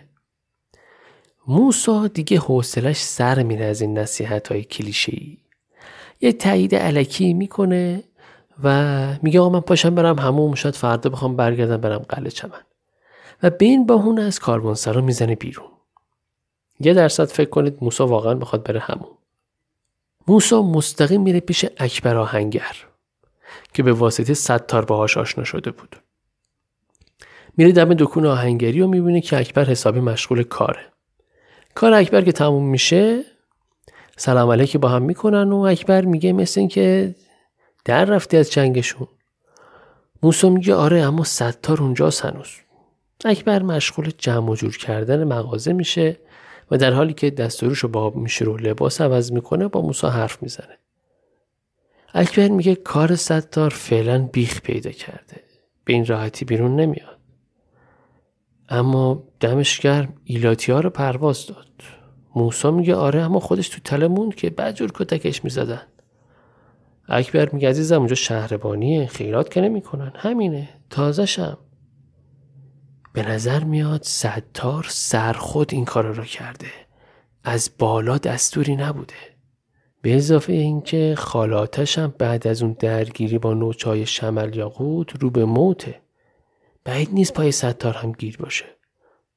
موسا 1.48 2.06
دیگه 2.06 2.38
حوصلش 2.38 2.96
سر 2.96 3.42
میره 3.42 3.64
از 3.64 3.80
این 3.80 3.98
نصیحت 3.98 4.48
های 4.48 4.64
کلیشه 4.64 5.12
ای 5.16 5.38
یه 6.20 6.32
تایید 6.32 6.74
علکی 6.74 7.34
می‌کنه 7.34 8.02
و 8.64 9.06
میگه 9.22 9.40
آقا 9.40 9.48
من 9.48 9.60
پاشم 9.60 9.94
برم 9.94 10.18
همون 10.18 10.54
شاید 10.54 10.74
فردا 10.74 11.10
بخوام 11.10 11.36
برگردم 11.36 11.76
برم 11.76 11.98
قلعه 11.98 12.30
چمن. 12.30 12.60
و 13.42 13.50
به 13.50 13.64
این 13.64 13.86
باهون 13.86 14.18
از 14.18 14.38
کاروانسرا 14.38 15.00
می‌زنه 15.00 15.34
بیرون. 15.34 15.66
یه 16.80 16.94
درصد 16.94 17.24
فکر 17.24 17.50
کنید 17.50 17.78
موسا 17.80 18.06
واقعا 18.06 18.34
بخواد 18.34 18.62
بره 18.62 18.80
همون 18.80 19.10
موسا 20.28 20.62
مستقیم 20.62 21.22
میره 21.22 21.40
پیش 21.40 21.64
اکبر 21.78 22.16
آهنگر 22.16 22.76
که 23.74 23.82
به 23.82 23.92
واسطه 23.92 24.34
ستار 24.34 24.84
باهاش 24.84 25.16
آشنا 25.16 25.44
شده 25.44 25.70
بود. 25.70 25.96
میره 27.56 27.72
دم 27.72 27.94
دکون 27.94 28.26
آهنگری 28.26 28.80
و 28.80 28.86
می‌بینه 28.86 29.20
که 29.20 29.38
اکبر 29.38 29.64
حسابی 29.64 30.00
مشغول 30.00 30.42
کاره. 30.42 30.86
کار 31.74 31.92
اکبر 31.92 32.22
که 32.22 32.32
تموم 32.32 32.66
میشه 32.66 33.24
سلام 34.16 34.50
علیکی 34.50 34.78
با 34.78 34.88
هم 34.88 35.02
می‌کنن 35.02 35.52
و 35.52 35.56
اکبر 35.56 36.04
میگه 36.04 36.32
مثل 36.32 36.60
این 36.60 36.68
که 36.68 37.14
در 37.84 38.04
رفتی 38.04 38.36
از 38.36 38.52
جنگشون. 38.52 39.08
موسا 40.22 40.48
میگه 40.48 40.74
آره 40.74 41.00
اما 41.00 41.24
ستار 41.24 41.82
اونجاست 41.82 42.24
هنوز. 42.24 42.48
اکبر 43.24 43.62
مشغول 43.62 44.10
جمع 44.18 44.50
و 44.50 44.54
جور 44.54 44.76
کردن 44.76 45.24
مغازه 45.24 45.72
میشه 45.72 46.16
و 46.70 46.76
در 46.76 46.92
حالی 46.92 47.12
که 47.12 47.30
دستورش 47.30 47.78
رو 47.78 47.88
با 47.88 48.10
میشه 48.10 48.44
و 48.44 48.56
لباس 48.56 49.00
عوض 49.00 49.32
می‌کنه 49.32 49.68
با 49.68 49.82
موسا 49.82 50.10
حرف 50.10 50.42
می‌زنه. 50.42 50.78
اکبر 52.14 52.48
میگه 52.48 52.74
کار 52.74 53.16
ستار 53.16 53.70
فعلا 53.70 54.18
بیخ 54.32 54.60
پیدا 54.60 54.90
کرده. 54.90 55.40
به 55.84 55.92
این 55.92 56.06
راحتی 56.06 56.44
بیرون 56.44 56.76
نمیاد. 56.76 57.18
اما 58.68 59.24
دمش 59.40 59.80
گرم 59.80 60.12
ایلاتی 60.24 60.72
ها 60.72 60.80
رو 60.80 60.90
پرواز 60.90 61.46
داد. 61.46 61.66
موسا 62.36 62.70
میگه 62.70 62.94
آره 62.94 63.22
اما 63.22 63.40
خودش 63.40 63.68
تو 63.68 63.80
تله 63.84 64.08
موند 64.08 64.34
که 64.34 64.50
بعد 64.50 64.74
جور 64.74 64.92
کتکش 64.94 65.44
می‌زدن. 65.44 65.82
اکبر 67.08 67.48
میگه 67.50 67.68
عزیزم 67.68 67.98
اونجا 67.98 68.14
شهربانیه 68.14 69.06
خیرات 69.06 69.50
که 69.50 69.60
نمی‌کنن. 69.60 70.12
همینه 70.16 70.68
تازشم 70.90 71.58
به 73.12 73.28
نظر 73.28 73.64
میاد 73.64 74.02
ستار 74.02 74.86
سر 74.88 75.32
خود 75.32 75.74
این 75.74 75.84
کار 75.84 76.04
را 76.04 76.24
کرده. 76.24 76.66
از 77.44 77.70
بالا 77.78 78.18
دستوری 78.18 78.76
نبوده. 78.76 79.14
به 80.02 80.16
اضافه 80.16 80.52
اینکه 80.52 81.14
خالاتش 81.18 81.98
هم 81.98 82.14
بعد 82.18 82.46
از 82.46 82.62
اون 82.62 82.76
درگیری 82.78 83.38
با 83.38 83.54
نوچای 83.54 84.06
شمل 84.06 84.56
یا 84.56 84.68
قود 84.68 85.12
رو 85.20 85.30
به 85.30 85.44
موته. 85.44 86.00
بعید 86.84 87.08
نیست 87.12 87.32
پای 87.32 87.52
ستار 87.52 87.94
هم 87.94 88.12
گیر 88.12 88.36
باشه. 88.36 88.64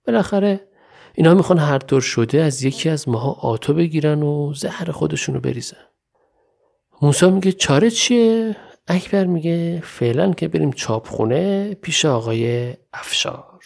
بالاخره 0.08 0.68
اینا 1.18 1.34
می‌خوان 1.34 1.60
هر 1.60 1.80
طور 1.80 2.02
شده 2.02 2.42
از 2.42 2.64
یکی 2.64 2.90
از 2.90 3.10
ماها 3.10 3.32
آتو 3.32 3.74
بگیرن 3.74 4.24
و 4.24 4.54
زهر 4.54 4.92
خودشونو 4.92 5.40
بریزن 5.40 5.78
موسا 7.02 7.30
میگه 7.30 7.52
چاره 7.52 7.90
چیه؟ 7.90 8.56
اکبر 8.88 9.26
میگه 9.26 9.82
فعلا 9.84 10.34
که 10.34 10.48
بریم 10.48 10.72
چاپخونه 10.72 11.74
پیش 11.74 12.06
آقای 12.06 12.74
افشار 12.94 13.57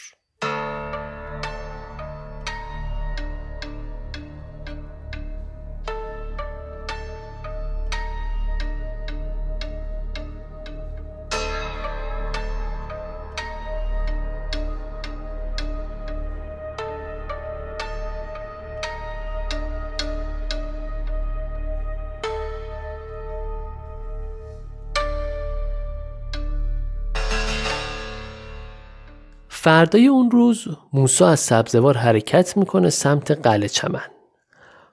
فردای 29.64 30.08
اون 30.08 30.32
روز 30.32 30.68
موسا 30.94 31.28
از 31.28 31.40
سبزوار 31.40 31.98
حرکت 31.98 32.58
می‌کنه 32.58 32.90
سمت 32.90 33.32
قلعه 33.32 33.68
چمن. 33.68 34.10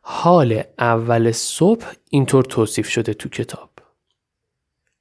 حال 0.03 0.63
اول 0.79 1.33
صبح 1.33 1.87
اینطور 2.11 2.45
توصیف 2.45 2.89
شده 2.89 3.15
تو 3.15 3.29
کتاب. 3.29 3.71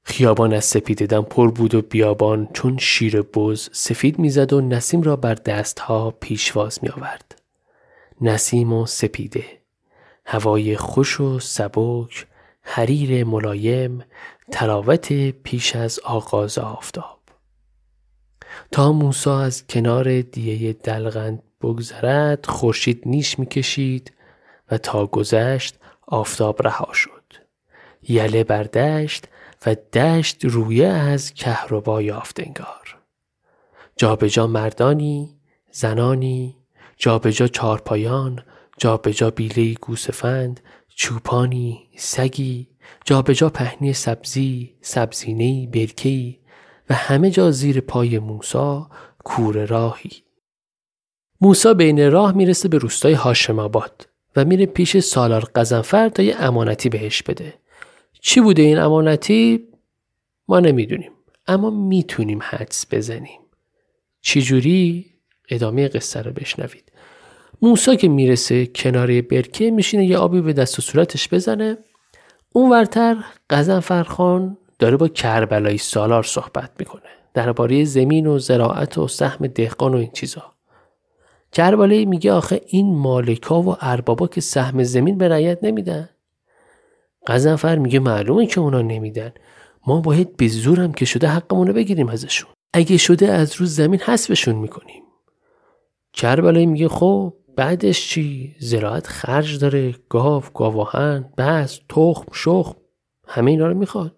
خیابان 0.03 0.53
از 0.53 0.65
سپیددم 0.65 1.21
پر 1.21 1.51
بود 1.51 1.75
و 1.75 1.81
بیابان 1.81 2.47
چون 2.53 2.77
شیر 2.77 3.21
بز 3.21 3.69
سفید 3.71 4.19
می‌زد 4.19 4.53
و 4.53 4.61
نسیم 4.61 5.01
را 5.01 5.15
بر 5.15 5.33
دستها 5.33 6.11
پیشواز 6.19 6.79
می 6.81 6.89
آورد. 6.89 7.41
نسیم 8.21 8.73
و 8.73 8.85
سپیده 8.85 9.45
هوای 10.25 10.77
خوش 10.77 11.19
و 11.19 11.39
سبک 11.39 12.27
حریر 12.61 13.23
ملایم 13.23 14.03
تراوت 14.51 15.13
پیش 15.31 15.75
از 15.75 15.99
آغاز 15.99 16.57
آفتاب 16.57 17.16
تا 18.71 18.91
موسا 18.91 19.41
از 19.41 19.67
کنار 19.67 20.21
دیه 20.21 20.73
دلغند 20.73 21.43
بگذرد 21.61 22.45
خورشید 22.45 23.01
نیش 23.05 23.39
می‌کشید 23.39 24.13
و 24.71 24.77
تا 24.77 25.05
گذشت 25.05 25.75
آفتاب 26.07 26.63
رها 26.63 26.93
شد. 26.93 27.33
یله 28.07 28.43
بر 28.43 28.63
دشت 28.63 29.25
و 29.65 29.75
دشت 29.75 30.45
رویه 30.45 30.87
از 30.87 31.33
کهربا 31.33 32.01
یافت 32.01 32.39
انگار. 32.39 32.97
جابجا 33.97 34.27
جا 34.27 34.47
مردانی 34.47 35.37
زنانی 35.71 36.57
جابجا 36.97 37.31
جا 37.31 37.47
چارپایان 37.47 38.43
جابجا 38.77 39.11
جا 39.11 39.29
بیله 39.29 39.73
گوسفند 39.73 40.59
چوپانی 40.95 41.89
سگی 41.97 42.67
جابجا 43.05 43.33
جا 43.33 43.49
پهنی 43.49 43.93
سبزی 43.93 44.75
سبزینی 44.81 45.67
برکی 45.67 46.39
و 46.89 46.93
همه 46.93 47.29
جا 47.29 47.51
زیر 47.51 47.79
پای 47.79 48.19
موسا 48.19 48.89
کور 49.23 49.65
راهی. 49.65 50.11
موسا 51.41 51.73
بین 51.73 52.11
راه 52.11 52.31
می‌رسه 52.31 52.69
به 52.69 52.77
روستای 52.77 53.13
هاشم 53.13 53.59
آباد 53.59 54.07
و 54.35 54.45
میره 54.45 54.65
پیش 54.65 54.97
سالار 54.97 55.51
قزنفر 55.55 56.09
تا 56.09 56.23
یه 56.23 56.35
امانتی 56.39 56.89
بهش 56.89 57.23
بده. 57.23 57.53
چی 58.21 58.41
بوده 58.41 58.61
این 58.61 58.77
امانتی؟ 58.77 59.67
ما 60.47 60.59
نمی‌دونیم 60.59 61.11
اما 61.47 61.69
می‌تونیم 61.69 62.39
حدس 62.43 62.85
بزنیم. 62.91 63.39
چجوری 64.21 65.05
ادامه 65.49 65.87
قصه 65.87 66.21
رو 66.21 66.31
بشنوید. 66.31 66.91
موسا 67.61 67.95
که 67.95 68.07
می‌رسه 68.07 68.65
کنار 68.65 69.21
برکه 69.21 69.71
میشینه 69.71 70.05
یه 70.05 70.17
آبی 70.17 70.41
به 70.41 70.53
دست 70.53 70.79
و 70.79 70.81
صورتش 70.81 71.29
بزنه. 71.33 71.77
اون 72.53 72.71
ورتر 72.71 73.23
قزنفر 73.49 74.03
خان 74.03 74.57
داره 74.79 74.97
با 74.97 75.07
کربلایی 75.07 75.77
سالار 75.77 76.23
صحبت 76.23 76.71
می‌کنه. 76.79 77.01
درباره 77.33 77.83
زمین 77.83 78.27
و 78.27 78.39
زراعت 78.39 78.97
و 78.97 79.07
سهم 79.07 79.47
دهقان 79.47 79.93
و 79.93 79.97
این 79.97 80.11
چیزا. 80.13 80.43
کربلایی 81.51 82.05
میگه 82.05 82.31
آخه 82.33 82.61
این 82.67 82.95
مالکا 82.95 83.61
و 83.61 83.75
اربابا 83.81 84.27
که 84.27 84.41
سهم 84.41 84.83
زمین 84.83 85.17
به 85.17 85.27
رعیت 85.27 85.63
نمیدن. 85.63 86.09
قزنفر 87.27 87.75
میگه 87.75 87.99
معلومه 87.99 88.45
که 88.45 88.59
اونا 88.61 88.81
نمیدن. 88.81 89.31
ما 89.87 90.01
باید 90.01 90.37
به 90.37 90.47
زورم 90.47 90.91
که 90.91 91.05
شده 91.05 91.27
حقمونو 91.27 91.73
بگیریم 91.73 92.09
ازشون. 92.09 92.49
اگه 92.73 92.97
شده 92.97 93.27
از 93.27 93.55
روز 93.55 93.75
زمین 93.75 93.99
حسبشون 93.99 94.55
می‌کنیم. 94.55 95.03
کربلایی 96.13 96.65
میگه 96.65 96.87
خب 96.87 97.33
بعدش 97.55 98.09
چی؟ 98.09 98.55
زراعت 98.59 99.07
خرج 99.07 99.59
داره 99.59 99.95
گاو 100.09 100.43
گاواهن 100.53 101.33
بس 101.37 101.79
تخم 101.89 102.25
شخم 102.33 102.75
همه 103.27 103.51
اینا 103.51 103.67
رو 103.67 103.77
می‌خواد. 103.77 104.15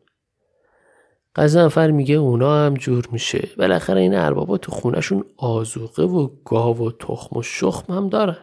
قزنفر 1.35 1.91
میگه 1.91 2.15
اونا 2.15 2.65
هم 2.65 2.73
جور 2.73 3.07
میشه. 3.11 3.49
بالاخره 3.57 4.01
این 4.01 4.15
اربابا 4.15 4.57
تو 4.57 4.71
خونشون 4.71 5.23
آزوقه 5.37 6.03
و 6.03 6.29
گاو 6.45 6.77
و 6.87 6.91
تخم 6.91 7.37
و 7.37 7.41
شخم 7.41 7.93
هم 7.93 8.09
دارن. 8.09 8.37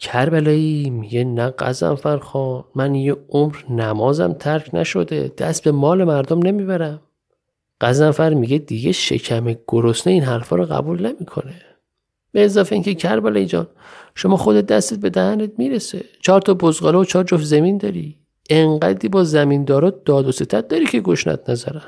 کربلایی 0.00 0.90
میگه 0.90 1.24
نه 1.24 1.50
قزنفر 1.50 2.18
خان 2.18 2.64
من 2.74 2.94
یه 2.94 3.16
عمر 3.28 3.56
نمازم 3.70 4.32
ترک 4.32 4.70
نشده 4.74 5.32
دست 5.38 5.64
به 5.64 5.72
مال 5.72 6.04
مردم 6.04 6.38
نمی‌برم. 6.38 7.00
قزنفر 7.80 8.34
میگه 8.34 8.58
دیگه 8.58 8.92
شکم 8.92 9.56
گرسنه 9.68 10.12
این 10.12 10.22
حرفا 10.22 10.56
رو 10.56 10.64
قبول 10.64 11.06
نمی‌کنه. 11.06 11.54
به 12.32 12.44
اضافه 12.44 12.74
اینکه 12.74 12.94
کربلایی 12.94 13.46
جان 13.46 13.66
شما 14.14 14.36
خودت 14.36 14.66
دستت 14.66 14.98
به 14.98 15.10
دهنت 15.10 15.58
می‌رسه. 15.58 16.04
چهار 16.22 16.40
تا 16.40 16.54
بزغاله 16.54 16.98
و 16.98 17.04
چهار 17.04 17.24
جفت 17.24 17.44
زمین 17.44 17.78
داری. 17.78 18.19
انقدری 18.50 19.08
با 19.08 19.24
زمیندارا 19.24 19.90
داد 19.90 20.28
و 20.28 20.32
ستت 20.32 20.68
داری 20.68 20.86
که 20.86 21.00
گشنت 21.00 21.50
نظرن 21.50 21.82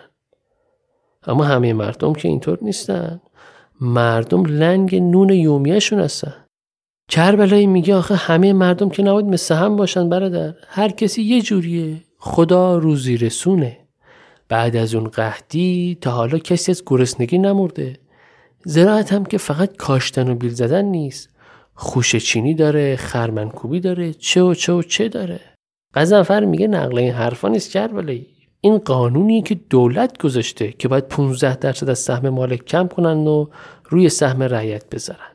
اما 1.26 1.44
همه 1.44 1.72
مردم 1.72 2.12
که 2.12 2.28
اینطور 2.28 2.58
نیستن. 2.62 3.20
مردم 3.80 4.44
لنگ 4.44 4.96
نون 4.96 5.30
یومیهشون 5.30 6.00
هستن. 6.00 6.34
کربلایی 7.08 7.66
میگه 7.66 7.94
آخه 7.94 8.14
همه 8.14 8.52
مردم 8.52 8.88
که 8.88 9.02
نباید 9.02 9.26
مثل 9.26 9.54
هم 9.54 9.76
باشن 9.76 10.08
برادر. 10.08 10.54
هر 10.68 10.88
کسی 10.88 11.22
یه 11.22 11.42
جوریه. 11.42 12.02
خدا 12.18 12.78
روزی 12.78 13.16
رسونه. 13.16 13.78
بعد 14.48 14.76
از 14.76 14.94
اون 14.94 15.08
قهدی 15.08 15.98
تا 16.00 16.10
حالا 16.10 16.38
کسی 16.38 16.72
از 16.72 16.82
گرسنگی 16.86 17.38
نمرده. 17.38 17.96
زراعت 18.64 19.12
هم 19.12 19.24
که 19.24 19.38
فقط 19.38 19.76
کاشتن 19.76 20.30
و 20.30 20.34
بیل 20.34 20.50
زدن 20.50 20.84
نیست. 20.84 21.28
خوش 21.74 22.16
چینی 22.16 22.54
داره 22.54 22.96
خرمنکوبی 22.96 23.80
داره 23.80 24.12
چه 24.12 24.42
و 24.42 24.54
چه 24.54 24.72
و 24.72 24.82
چه 24.82 25.08
داره. 25.08 25.51
قزنفر 25.94 26.44
میگه 26.44 26.66
نقل 26.66 26.98
این 26.98 27.12
حرفا 27.12 27.48
نیست 27.48 27.70
کربلایی 27.70 28.26
این 28.60 28.78
قانونی 28.78 29.42
که 29.42 29.54
دولت 29.54 30.18
گذاشته 30.18 30.72
که 30.72 30.88
باید 30.88 31.08
15 31.08 31.56
درصد 31.56 31.90
از 31.90 31.98
سهم 31.98 32.28
مالک 32.28 32.64
کم 32.64 32.88
کنن 32.88 33.26
و 33.26 33.46
روی 33.88 34.08
سهم 34.08 34.42
رعیت 34.42 34.90
بذارن 34.90 35.32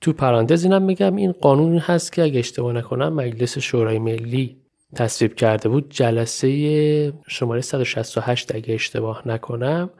تو 0.00 0.12
پرانتز 0.12 0.64
اینم 0.64 0.82
میگم 0.82 1.16
این 1.16 1.32
قانونی 1.32 1.78
هست 1.78 2.12
که 2.12 2.22
اگه 2.22 2.38
اشتباه 2.38 2.72
نکنم 2.72 3.12
مجلس 3.12 3.58
شورای 3.58 3.98
ملی 3.98 4.56
تصویب 4.94 5.34
کرده 5.34 5.68
بود 5.68 5.90
جلسه 5.90 7.12
شماره 7.28 7.60
168 7.60 8.54
اگه 8.54 8.74
اشتباه 8.74 9.28
نکنم 9.28 9.90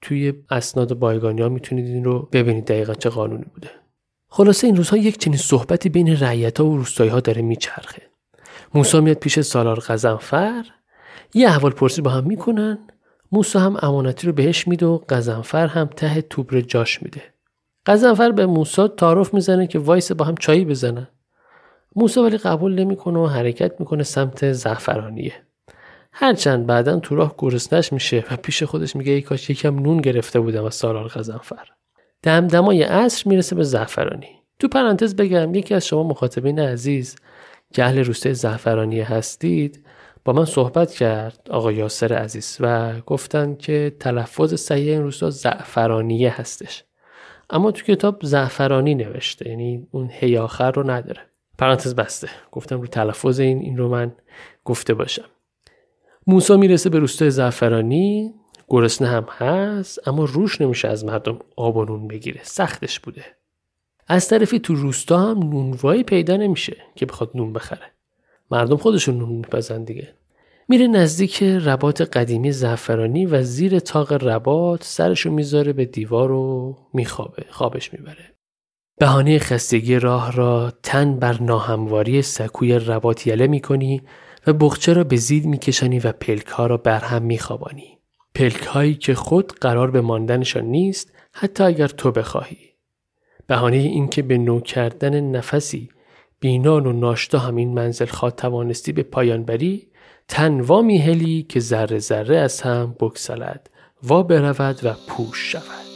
توی 0.00 0.32
اسناد 0.50 0.94
بایگانی 0.98 1.42
ها 1.42 1.48
می‌تونید 1.48 1.86
این 1.86 2.04
رو 2.04 2.28
ببینید 2.32 2.64
دقیقا 2.64 2.94
چه 2.94 3.08
قانونی 3.08 3.44
بوده. 3.54 3.70
خلاصه 4.28 4.66
این 4.66 4.76
روزها 4.76 4.96
یک 4.96 5.18
چنین 5.18 5.36
صحبتی 5.36 5.88
بین 5.88 6.16
رعیت 6.16 6.60
ها 6.60 6.66
و 6.66 6.76
روستایی 6.76 7.10
ها 7.10 7.20
داره 7.20 7.42
میچرخه. 7.42 8.09
موسا 8.74 9.00
میاد 9.00 9.16
پیش 9.16 9.40
سالار 9.40 9.80
غزنفر. 9.88 10.64
یه 11.34 11.48
احوال 11.48 11.72
پرسی 11.72 12.02
با 12.02 12.10
هم 12.10 12.24
می‌کنن. 12.24 12.78
موسی 13.32 13.58
هم 13.58 13.76
امانتی 13.82 14.26
رو 14.26 14.32
بهش 14.32 14.68
میده 14.68 14.86
و 14.86 14.98
قزنفر 15.08 15.66
هم 15.66 15.86
ته 15.86 16.22
توبر 16.22 16.60
جاش 16.60 17.02
میده. 17.02 17.22
قزنفر 17.86 18.32
به 18.32 18.46
موسی 18.46 18.88
تعارف 18.88 19.34
می‌زنه 19.34 19.66
که 19.66 19.78
وایس 19.78 20.12
با 20.12 20.24
هم 20.24 20.34
چایی 20.34 20.64
بزنن. 20.64 21.08
موسی 21.96 22.20
ولی 22.20 22.38
قبول 22.38 22.74
نمی‌کنه 22.74 23.18
و 23.18 23.26
حرکت 23.26 23.80
می‌کنه 23.80 24.02
سمت 24.02 24.52
زعفرانیه. 24.52 25.32
هرچند 26.12 26.66
بعدا 26.66 27.00
تو 27.00 27.14
راه 27.14 27.34
گرسنش 27.38 27.92
میشه 27.92 28.24
و 28.30 28.36
پیش 28.36 28.62
خودش 28.62 28.96
میگه 28.96 29.12
ای 29.12 29.22
کاش 29.22 29.50
یکم 29.50 29.78
نون 29.78 29.98
گرفته 29.98 30.40
بودم 30.40 30.64
از 30.64 30.74
سالار 30.74 31.08
قزنفر 31.08 31.68
دمدمای 32.22 32.82
عصر 32.82 33.28
می‌رسه 33.28 33.56
به 33.56 33.62
زعفرانی. 33.62 34.28
تو 34.58 34.68
پرانتز 34.68 35.16
بگم 35.16 35.54
یکی 35.54 35.74
از 35.74 35.86
شما 35.86 36.02
مخاطبین 36.02 36.58
عزیز 36.58 37.16
که 37.74 37.84
اهل 37.84 38.04
روسته 38.04 38.32
زعفرانی 38.32 39.00
هستید 39.00 39.86
با 40.24 40.32
من 40.32 40.44
صحبت 40.44 40.90
کرد 40.90 41.48
آقا 41.50 41.72
یاسر 41.72 42.12
عزیز 42.12 42.56
و 42.60 42.92
گفتن 43.00 43.54
که 43.54 43.96
تلفظ 44.00 44.54
صحیح 44.54 44.92
این 44.92 45.02
روستا 45.02 45.30
زعفرانیه 45.30 46.40
هستش. 46.40 46.84
اما 47.50 47.70
تو 47.70 47.84
کتاب 47.84 48.18
زعفرانی 48.22 48.94
نوشته 48.94 49.48
یعنی 49.48 49.86
اون 49.90 50.10
هی 50.12 50.36
آخر 50.36 50.70
رو 50.70 50.90
نداره. 50.90 51.20
پرانتز 51.58 51.94
بسته. 51.94 52.28
گفتم 52.52 52.80
رو 52.80 52.86
تلفظ 52.86 53.40
این 53.40 53.58
این 53.58 53.76
رو 53.76 53.88
من 53.88 54.12
گفته 54.64 54.94
باشم. 54.94 55.24
موسا 56.26 56.56
می‌رسه 56.56 56.90
به 56.90 56.98
روستای 56.98 57.30
زعفرانی. 57.30 58.34
گرسنه 58.68 59.08
هم 59.08 59.24
هست 59.24 60.08
اما 60.08 60.24
روش 60.24 60.60
نمیشه 60.60 60.88
از 60.88 61.04
مردم 61.04 61.38
آب 61.56 62.08
بگیره. 62.08 62.40
سختش 62.42 63.00
بوده. 63.00 63.24
از 64.12 64.28
طرفی 64.28 64.58
تو 64.58 64.74
روستا 64.74 65.18
هم 65.18 65.38
نونوایی 65.38 66.02
پیدا 66.02 66.36
نمیشه 66.36 66.76
که 66.94 67.06
بخواد 67.06 67.30
نون 67.34 67.52
بخره. 67.52 67.92
مردم 68.50 68.76
خودشون 68.76 69.18
نون 69.18 69.32
میپزن 69.32 69.84
دیگه. 69.84 70.14
میره 70.68 70.86
نزدیک 70.86 71.42
ربات 71.42 72.00
قدیمی 72.00 72.52
زعفرانی 72.52 73.26
و 73.26 73.42
زیر 73.42 73.78
تاق 73.78 74.12
ربات 74.12 74.84
سرشو 74.84 75.30
می‌ذاره 75.30 75.72
به 75.72 75.84
دیوار 75.84 76.32
و 76.32 76.76
میخوابه 76.94 77.44
خوابش 77.50 77.92
می‌بره. 77.92 78.34
بهانه 78.98 79.38
خستگی 79.38 79.98
راه 79.98 80.32
را 80.32 80.72
تن 80.82 81.18
بر 81.18 81.42
ناهمواری 81.42 82.22
سکوی 82.22 82.78
ربات 82.78 83.26
یله 83.26 83.46
می‌کنی 83.46 84.02
و 84.46 84.52
بخچه 84.52 84.92
را 84.92 85.04
به 85.04 85.16
زید 85.16 85.46
میکشانی 85.46 85.98
و 85.98 86.12
پلک 86.12 86.46
ها 86.46 86.66
را 86.66 86.76
بر 86.76 87.00
هم 87.00 87.22
میخوابانی. 87.22 87.98
پلک 88.34 88.62
هایی 88.62 88.94
که 88.94 89.14
خود 89.14 89.52
قرار 89.52 89.90
به 89.90 90.00
ماندنشان 90.00 90.64
نیست 90.64 91.12
حتی 91.32 91.64
اگر 91.64 91.88
تو 91.88 92.12
بخواهی. 92.12 92.69
بهانه 93.50 93.76
اینکه 93.76 94.22
به 94.22 94.38
نو 94.38 94.60
کردن 94.60 95.20
نفسی 95.20 95.88
بینان 96.40 96.86
و 96.86 96.92
ناشتا 96.92 97.38
همین 97.38 97.74
منزل 97.74 98.06
خواه 98.06 98.30
توانستی 98.30 98.92
به 98.92 99.02
پایان 99.02 99.44
بری 99.44 99.86
تن 100.28 100.60
وا 100.60 100.82
میهلی 100.82 101.46
که 101.48 101.60
ذره 101.60 101.98
ذره 101.98 102.36
از 102.36 102.60
هم 102.60 102.96
بکسلد 103.00 103.70
وا 104.02 104.22
برود 104.22 104.80
و 104.82 104.94
پوش 105.08 105.52
شود. 105.52 105.89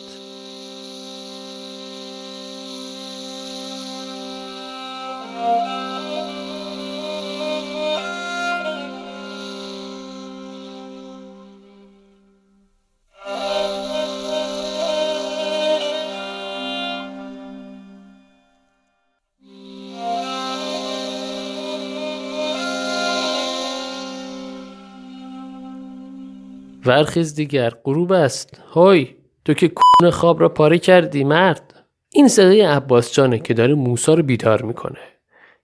ورخیز 26.87 27.35
دیگر 27.35 27.71
غروب 27.71 28.13
است. 28.13 28.61
های 28.73 29.09
تو 29.45 29.55
که 29.55 29.69
کون 29.69 30.11
خواب 30.11 30.41
را 30.41 30.49
پاره 30.49 30.79
کردی 30.79 31.25
مرد. 31.25 31.85
این 32.13 32.29
صدای 32.29 32.61
عباس 32.61 33.13
جانه 33.13 33.39
که 33.39 33.55
داره 33.55 33.75
موسا 33.75 34.15
رو 34.15 34.23
بیدار 34.23 34.63
می‌کنه. 34.63 34.99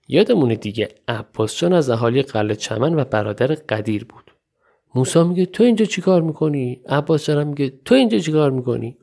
یادمونه 0.07 0.55
دیگه 0.55 0.89
عباس 1.07 1.59
جان 1.59 1.73
از 1.73 1.89
اهالی 1.89 2.21
قلعه 2.21 2.55
چمن 2.55 2.99
و 2.99 3.03
برادر 3.05 3.47
قدیر 3.47 4.05
بود. 4.05 4.31
موسا 4.95 5.23
میگه 5.23 5.45
تو 5.45 5.63
اینجا 5.63 5.85
چیکار 5.85 6.21
می‌کنی؟ 6.21 6.81
عباس 6.89 7.27
جان 7.27 7.47
میگه 7.47 7.73
تو 7.85 7.95
اینجا 7.95 8.19
چیکار 8.19 8.51
می‌کنی؟ 8.51 8.97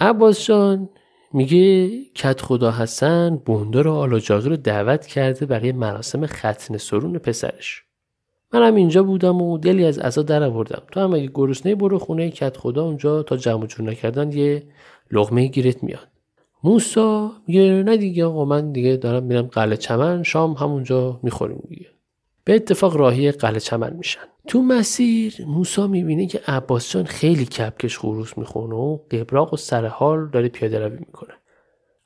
عباس 0.00 0.46
جان 0.46 0.88
میگه 1.32 1.90
کت 2.14 2.40
خدا 2.40 2.70
حسن 2.70 3.36
بوندار 3.36 3.86
و 3.86 3.92
آلاجاقی 3.92 4.48
رو 4.48 4.56
دعوت 4.56 5.06
کرده 5.06 5.46
برای 5.46 5.72
مراسم 5.72 6.26
ختن 6.26 6.76
سرون 6.76 7.18
پسرش. 7.18 7.84
منم 8.52 8.74
اینجا 8.74 9.02
بودم 9.02 9.42
و 9.42 9.58
دلی 9.58 9.84
از 9.84 9.98
عزا 9.98 10.22
در 10.22 10.42
آوردم. 10.42 10.82
تو 10.92 11.00
هم 11.00 11.14
اگه 11.14 11.30
گرسنه 11.34 11.74
برو 11.74 11.98
خونه 11.98 12.30
کت 12.30 12.56
خدا 12.56 12.84
اونجا 12.84 13.22
تا 13.22 13.36
جمع 13.36 13.66
جور 13.66 13.90
نکردن 13.90 14.32
یه 14.32 14.62
لغمه 15.12 15.46
گیرت 15.46 15.82
میاد. 15.82 16.08
موسا 16.64 17.32
میگه 17.46 17.82
نه 17.86 17.96
دیگه 17.96 18.24
آقا 18.24 18.44
من 18.44 18.72
دیگه 18.72 18.96
دارم 18.96 19.22
میرم 19.22 19.46
قلعه 19.46 19.76
چمن 19.76 20.22
شام 20.22 20.52
همونجا 20.52 21.20
می‌خوریم 21.22 21.62
دیگه. 21.68 21.86
به 22.44 22.54
اتفاق 22.54 22.96
راهی 22.96 23.32
قلعه 23.32 23.60
چمن 23.60 23.96
میشن. 23.96 24.20
تو 24.46 24.62
مسیر 24.62 25.34
موسا 25.46 25.86
می‌بینه 25.86 26.26
که 26.26 26.40
عباس 26.46 26.92
جان 26.92 27.04
خیلی 27.04 27.44
کپکش 27.44 27.98
خروس 27.98 28.38
می‌خونه 28.38 28.74
و 28.74 28.98
قبراق 29.10 29.54
و 29.54 29.56
سر 29.56 29.86
حال 29.86 30.28
داره 30.28 30.48
پیاده 30.48 30.78
روی 30.78 30.98
می‌کنه. 30.98 31.34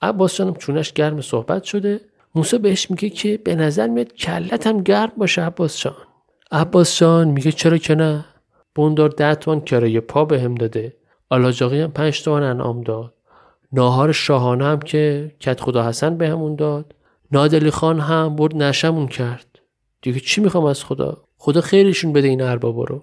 عباس 0.03 0.37
جانم 0.37 0.55
چونش 0.55 0.93
گرم 0.93 1.21
صحبت 1.21 1.65
شده. 1.65 2.01
موسا 2.35 2.59
بهش 2.59 2.91
میگه 2.91 3.11
که 3.11 3.37
به 3.45 3.55
نظر 3.55 3.87
میاد 3.87 4.13
کلت 4.13 4.67
هم 4.67 4.83
گرم 4.83 5.13
باشه 5.17 5.43
عباس 5.43 5.79
جان. 5.79 5.97
عباس 6.55 6.99
جان 6.99 7.29
میگه 7.29 7.53
چرا 7.53 7.79
که 7.79 7.95
نه؟ 7.95 8.25
بوندار 8.75 9.09
ده 9.09 9.35
تومن 9.35 9.61
کرایه 9.61 10.01
پا 10.01 10.25
به 10.25 10.41
هم 10.41 10.55
داده 10.55 10.97
آلاجاقی 11.31 11.81
هم 11.81 11.93
پنج 11.93 12.23
تومن 12.23 12.43
انعام 12.43 12.81
داد. 12.81 13.15
ناهار 13.73 14.13
شاهانه 14.13 14.65
هم 14.65 14.79
که 14.79 15.33
کت 15.41 15.61
خدا 15.61 15.89
حسن 15.89 16.17
به 16.17 16.29
همون 16.29 16.57
داد. 16.57 16.95
نادلی 17.33 17.71
خان 17.71 18.01
هم 18.01 18.37
برد 18.37 18.57
نشمون 18.57 19.09
کرد. 19.09 19.59
دیگه 20.03 20.21
چی 20.21 20.41
می‌خوام 20.41 20.65
از 20.65 20.85
خدا؟ 20.85 21.25
خدا 21.37 21.61
خیلیشون 21.61 22.13
بده 22.13 22.29
این 22.29 22.43
اربابا 22.43 22.85
رو. 22.85 23.03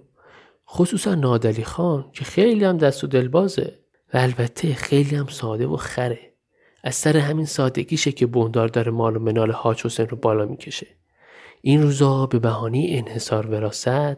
خصوصا 0.70 1.16
نادلی 1.16 1.64
خان 1.64 2.06
که 2.14 2.26
خیلی 2.26 2.66
هم 2.66 2.78
دست 2.78 3.04
و 3.04 3.08
دلبازه 3.08 3.80
و 4.14 4.18
البته 4.18 4.74
خیلی 4.74 5.16
هم 5.16 5.28
ساده 5.28 5.68
و 5.68 5.76
خره. 5.76 6.20
از 6.84 6.96
سر 6.96 7.18
همین 7.18 7.46
سادگیشه 7.46 8.12
که 8.12 8.26
بوندار 8.26 8.68
داره 8.68 8.92
مال 8.92 9.16
و 9.16 9.20
منال 9.20 9.52
حاج 9.52 9.86
حسین 9.86 10.08
رو 10.08 10.18
بالا 10.18 10.46
می‌کشه. 10.46 10.88
این 11.62 11.82
روزا 11.82 12.26
به 12.26 12.40
بهانه 12.40 12.86
انحصار 12.90 13.48
وراست 13.48 14.18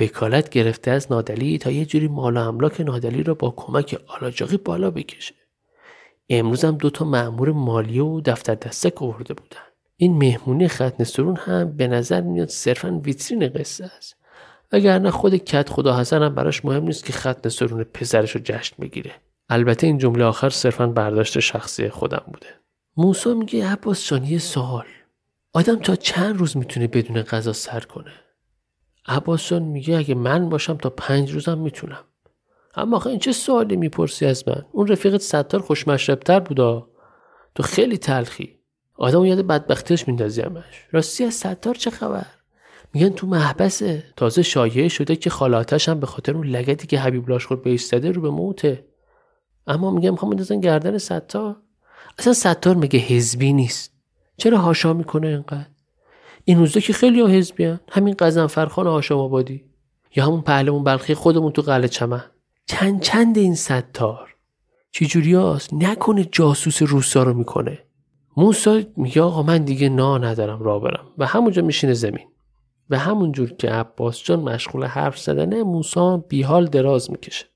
وکالت 0.00 0.48
گرفته 0.48 0.90
از 0.90 1.12
نادلی 1.12 1.58
تا 1.58 1.70
یه 1.70 1.84
جوری 1.86 2.08
مال 2.08 2.36
و 2.36 2.40
املاک 2.40 2.80
نادلی 2.80 3.22
را 3.22 3.34
با 3.34 3.54
کمک 3.56 3.98
آلاجاقی 4.06 4.56
بالا 4.56 4.90
بکشه. 4.90 5.34
امروز 6.28 6.64
هم 6.64 6.76
دوتا 6.76 7.04
معمور 7.04 7.52
مالی 7.52 7.98
و 7.98 8.20
دفتر 8.20 8.54
دستک 8.54 9.02
آورده 9.02 9.34
بودن. 9.34 9.60
این 9.96 10.18
مهمونی 10.18 10.68
ختن 10.68 11.04
سرون 11.04 11.36
هم 11.36 11.76
به 11.76 11.86
نظر 11.86 12.20
میاد 12.20 12.48
صرفا 12.48 13.00
ویترین 13.04 13.48
قصه 13.48 13.84
است. 13.96 14.16
وگرنه 14.72 15.10
خود 15.10 15.34
کت 15.34 15.68
خدا 15.68 15.98
حسن 15.98 16.22
هم 16.22 16.34
براش 16.34 16.64
مهم 16.64 16.84
نیست 16.84 17.04
که 17.04 17.12
ختن 17.12 17.48
سرون 17.48 17.84
پسرش 17.84 18.30
رو 18.30 18.40
جشن 18.44 18.76
بگیره. 18.80 19.12
البته 19.48 19.86
این 19.86 19.98
جمله 19.98 20.24
آخر 20.24 20.50
صرفا 20.50 20.86
برداشت 20.86 21.40
شخصی 21.40 21.88
خودم 21.88 22.22
بوده. 22.26 22.46
موسا 22.96 23.34
میگه 23.34 23.68
عباس 23.68 24.12
سوال. 24.38 24.86
آدم 25.56 25.76
تا 25.76 25.96
چند 25.96 26.38
روز 26.38 26.56
می‌تونه 26.56 26.86
بدون 26.86 27.22
غذا 27.22 27.52
سر 27.52 27.80
کنه؟ 27.80 28.12
عباس 29.06 29.48
جان 29.48 29.62
میگه 29.62 29.96
اگه 29.96 30.14
من 30.14 30.48
باشم 30.48 30.76
تا 30.76 30.90
پنج 30.90 31.32
روزم 31.32 31.58
می‌تونم. 31.58 32.04
اما 32.74 32.96
آخه 32.96 33.10
این 33.10 33.18
چه 33.18 33.32
سوالی 33.32 33.76
می‌پرسی 33.76 34.26
از 34.26 34.48
من؟ 34.48 34.64
اون 34.72 34.86
رفیقت 34.86 35.20
ستار 35.20 35.60
خوشمشربتر 35.60 36.40
بودا؟ 36.40 36.88
تو 37.54 37.62
خیلی 37.62 37.98
تلخی. 37.98 38.58
آدم 38.94 39.24
یاد 39.24 39.46
بدبختیش 39.46 40.08
میندازی 40.08 40.40
همش. 40.40 40.86
راستی 40.92 41.24
از 41.24 41.34
ستار 41.34 41.74
چه 41.74 41.90
خبر؟ 41.90 42.26
میگن 42.92 43.08
تو 43.08 43.26
محبسه. 43.26 44.04
تازه 44.16 44.42
شایعه 44.42 44.88
شده 44.88 45.16
که 45.16 45.30
خالاتش 45.30 45.88
هم 45.88 46.00
به 46.00 46.06
خاطر 46.06 46.34
اون 46.34 46.46
لگتی 46.46 46.86
که 46.86 46.98
حبیب 46.98 47.28
لاشخور 47.28 47.56
به 47.56 47.70
ایستاده 47.70 48.12
رو 48.12 48.22
به 48.22 48.30
موته. 48.30 48.84
اما 49.66 49.90
میگم 49.90 50.10
می‌خوام 50.10 50.30
بندازن 50.30 50.60
گردن 50.60 50.98
ستار. 50.98 51.56
اصلا 52.18 52.32
ستار 52.32 52.74
میگه 52.74 52.98
حزبی 52.98 53.52
نیست؟ 53.52 53.95
چرا 54.36 54.58
هاشا 54.58 54.92
می‌کنه 54.92 55.28
اینقدر؟ 55.28 55.66
این 56.44 56.58
روزا 56.58 56.80
که 56.80 56.92
خیلی 56.92 57.20
ها 57.20 57.26
حزبی 57.26 57.76
همین 57.90 58.14
قزنفرخان 58.18 58.86
هاشم 58.86 59.18
آبادی 59.18 59.64
یا 60.16 60.26
همون 60.26 60.40
پهلمون 60.40 60.84
بلخی 60.84 61.14
خودمون 61.14 61.52
تو 61.52 61.62
قلعه 61.62 61.88
چمن. 61.88 62.24
چند 62.66 63.00
چند 63.00 63.38
این 63.38 63.54
ستار 63.54 64.34
چی 64.92 65.32
هاست؟ 65.32 65.74
نکنه 65.74 66.24
جاسوس 66.24 66.82
روسا 66.82 67.22
رو 67.22 67.34
می‌کنه. 67.34 67.78
موسا 68.36 68.82
میگه 68.96 69.22
آقا 69.22 69.42
من 69.42 69.58
دیگه 69.58 69.88
نا 69.88 70.18
ندارم 70.18 70.62
را 70.62 70.78
برم. 70.78 71.06
و 71.18 71.26
همونجا 71.26 71.62
میشینه 71.62 71.92
زمین. 71.92 72.26
و 72.90 72.98
همونجور 72.98 73.50
که 73.50 73.70
عباس 73.70 74.22
جان 74.22 74.40
مشغول 74.40 74.84
حرف 74.84 75.18
زدنه 75.18 75.62
موسا 75.62 76.16
بیحال 76.16 76.66
دراز 76.66 77.10
می‌کشه. 77.10 77.46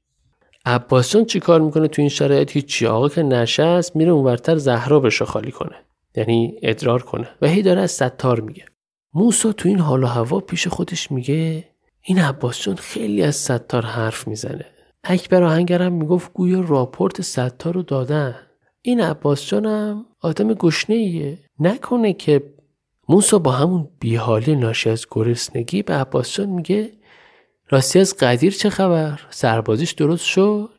عباس 0.67 1.13
جان 1.13 1.25
چیکار 1.25 1.61
می‌کنه 1.61 1.89
تو 1.89 2.03
این 2.03 2.09
شرایط؟ 2.09 2.51
هیچی. 2.51 2.87
آقا 2.87 3.09
که 3.09 3.23
نشست 3.23 3.97
میره 3.97 4.11
اونورتر 4.11 4.57
زهرا 4.57 5.01
بشه 5.01 5.25
خالی 5.25 5.51
کنه. 5.51 5.77
یعنی 6.15 6.59
ادرار 6.63 7.03
کنه. 7.03 7.29
و 7.43 7.47
هی 7.47 7.63
داره 7.63 7.81
از 7.81 7.91
ستار 7.91 8.41
میگه. 8.41 8.65
موسا 9.15 9.53
تو 9.53 9.69
این 9.69 9.79
حال 9.79 10.05
و 10.05 10.07
هوا 10.07 10.41
پیش 10.41 10.69
خودش 10.69 11.11
میگه 11.13 11.65
این 12.03 12.19
عباس 12.19 12.63
جان 12.63 12.77
خیلی 12.77 13.23
از 13.23 13.37
ستار 13.37 13.87
حرف 13.87 14.29
می‌زنه. 14.29 14.67
اکبر 15.05 15.43
آهنگرم 15.43 15.93
می‌گفت 15.93 16.33
گویا 16.33 16.61
راپورت 16.61 17.21
ستار 17.21 17.75
رو 17.75 17.83
دادن. 17.83 18.37
این 18.83 19.01
عباس 19.01 19.47
جانم 19.47 20.07
آدم 20.21 20.55
گشنه 20.55 20.97
ایه 20.97 21.39
نکنه 21.59 22.13
که 22.13 22.43
موسا 23.09 23.39
با 23.39 23.51
همون 23.53 23.89
بیحالی 24.01 24.57
ناشی 24.57 24.91
از 24.91 25.07
گرسنگی 25.11 25.83
به 25.83 25.95
عباس 25.95 26.33
جان 26.33 26.49
میگه 26.49 26.93
راستی 27.69 27.99
از 27.99 28.17
قدیر 28.17 28.53
چه 28.53 28.71
خبر؟ 28.71 29.21
سربازیش 29.31 29.93
درست 29.93 30.25
شد؟ 30.25 30.71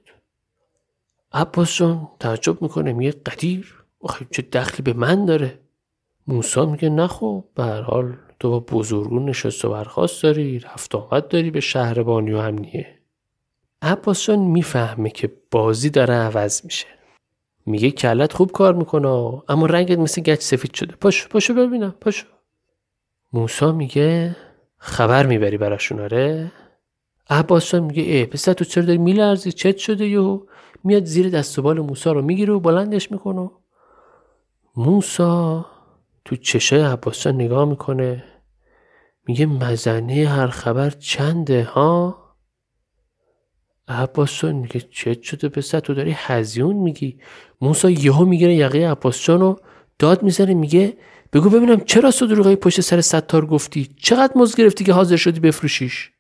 عباس 1.34 1.76
جان 1.76 2.08
تعجب 2.20 2.62
می‌کنه 2.62 2.94
میگه 2.94 3.12
قدیر؟ 3.12 3.81
آخه 4.04 4.26
چه 4.32 4.42
دخلی 4.42 4.84
به 4.84 4.94
من 4.94 5.26
داره؟ 5.26 5.60
موسا 6.28 6.66
میگه 6.66 6.90
نخو 6.90 7.42
به 7.56 7.64
هر 7.64 7.82
حال 7.82 8.18
تو 8.40 8.50
با 8.50 8.60
بزرگون 8.60 9.30
نشست 9.30 9.66
و 9.66 9.70
برخواست 9.70 10.24
داری 10.24 10.60
رفت 10.60 10.96
آمد 10.96 11.28
داری 11.28 11.52
به 11.52 11.60
شهر 11.60 12.04
بانی 12.04 12.32
و 12.32 12.38
امنیه. 12.38 12.88
عباس 13.82 14.30
می‌فهمه 14.30 15.10
که 15.10 15.32
بازی 15.52 15.90
داره 15.90 16.14
عوض 16.14 16.66
میشه. 16.66 16.88
میگه 17.66 17.92
کلت 17.92 18.34
خوب 18.34 18.52
کار 18.52 18.74
می‌کنه 18.74 19.08
اما 19.50 19.66
رنگت 19.66 20.00
مثل 20.00 20.22
گچ 20.22 20.40
سفید 20.42 20.74
شده. 20.74 20.96
پاشو 20.96 21.30
پاشو 21.30 21.54
ببینم 21.54 21.96
پاشو. 22.02 22.28
موسا 23.34 23.72
میگه 23.72 24.36
خبر 24.78 25.26
می‌بری 25.26 25.58
براشون 25.58 26.00
آره؟ 26.00 26.52
عباس 27.30 27.76
میگه 27.76 28.04
ای 28.04 28.26
پسر 28.26 28.54
تو 28.54 28.66
چرا 28.66 28.84
داری 28.84 28.98
میلرزی؟ 28.98 29.52
چت 29.52 29.78
شده 29.78 30.08
یهو؟ 30.08 30.40
میاد 30.84 31.06
زیر 31.06 31.30
دست 31.30 31.60
و 31.60 31.62
بال 31.62 31.80
موسا 31.80 32.12
رو 32.12 32.22
می‌گیره 32.22 32.54
و 32.54 32.60
بلندش 32.60 33.12
می‌کنه. 33.12 33.52
موسا 34.76 35.66
تو 36.26 36.36
چشای 36.36 36.82
عباس 36.82 37.24
جان 37.24 37.36
نگاه 37.36 37.66
می‌کنه. 37.66 38.24
میگه 39.28 39.46
مزنه 39.46 40.28
هر 40.28 40.48
خبر 40.48 40.90
چنده 40.90 41.64
ها؟ 41.64 42.22
عباس 43.88 44.40
جان 44.40 44.56
میگه 44.56 44.80
چه 44.80 45.18
شده 45.22 45.50
پسر؟ 45.50 45.80
تو 45.80 45.94
داری 45.94 46.12
هزیون 46.16 46.76
میگی. 46.76 47.20
موسا 47.62 47.90
یهو 47.90 48.26
می‌گیره 48.26 48.56
یقه 48.56 48.88
عباس 48.92 49.24
جان 49.24 49.40
رو 49.40 49.60
داد 50.00 50.24
می‌زنه 50.24 50.54
میگه 50.54 50.98
بگو 51.34 51.50
ببینم 51.50 51.80
چرا 51.80 52.12
صدروغای 52.12 52.56
پشت 52.56 52.82
سر 52.82 53.02
ستار 53.02 53.46
گفتی؟ 53.46 53.90
چقدر 53.98 54.34
مزد 54.36 54.58
گرفتی 54.58 54.84
که 54.84 54.94
حاضر 54.94 55.16
شدی 55.16 55.40
بفروشیش؟ 55.40 56.12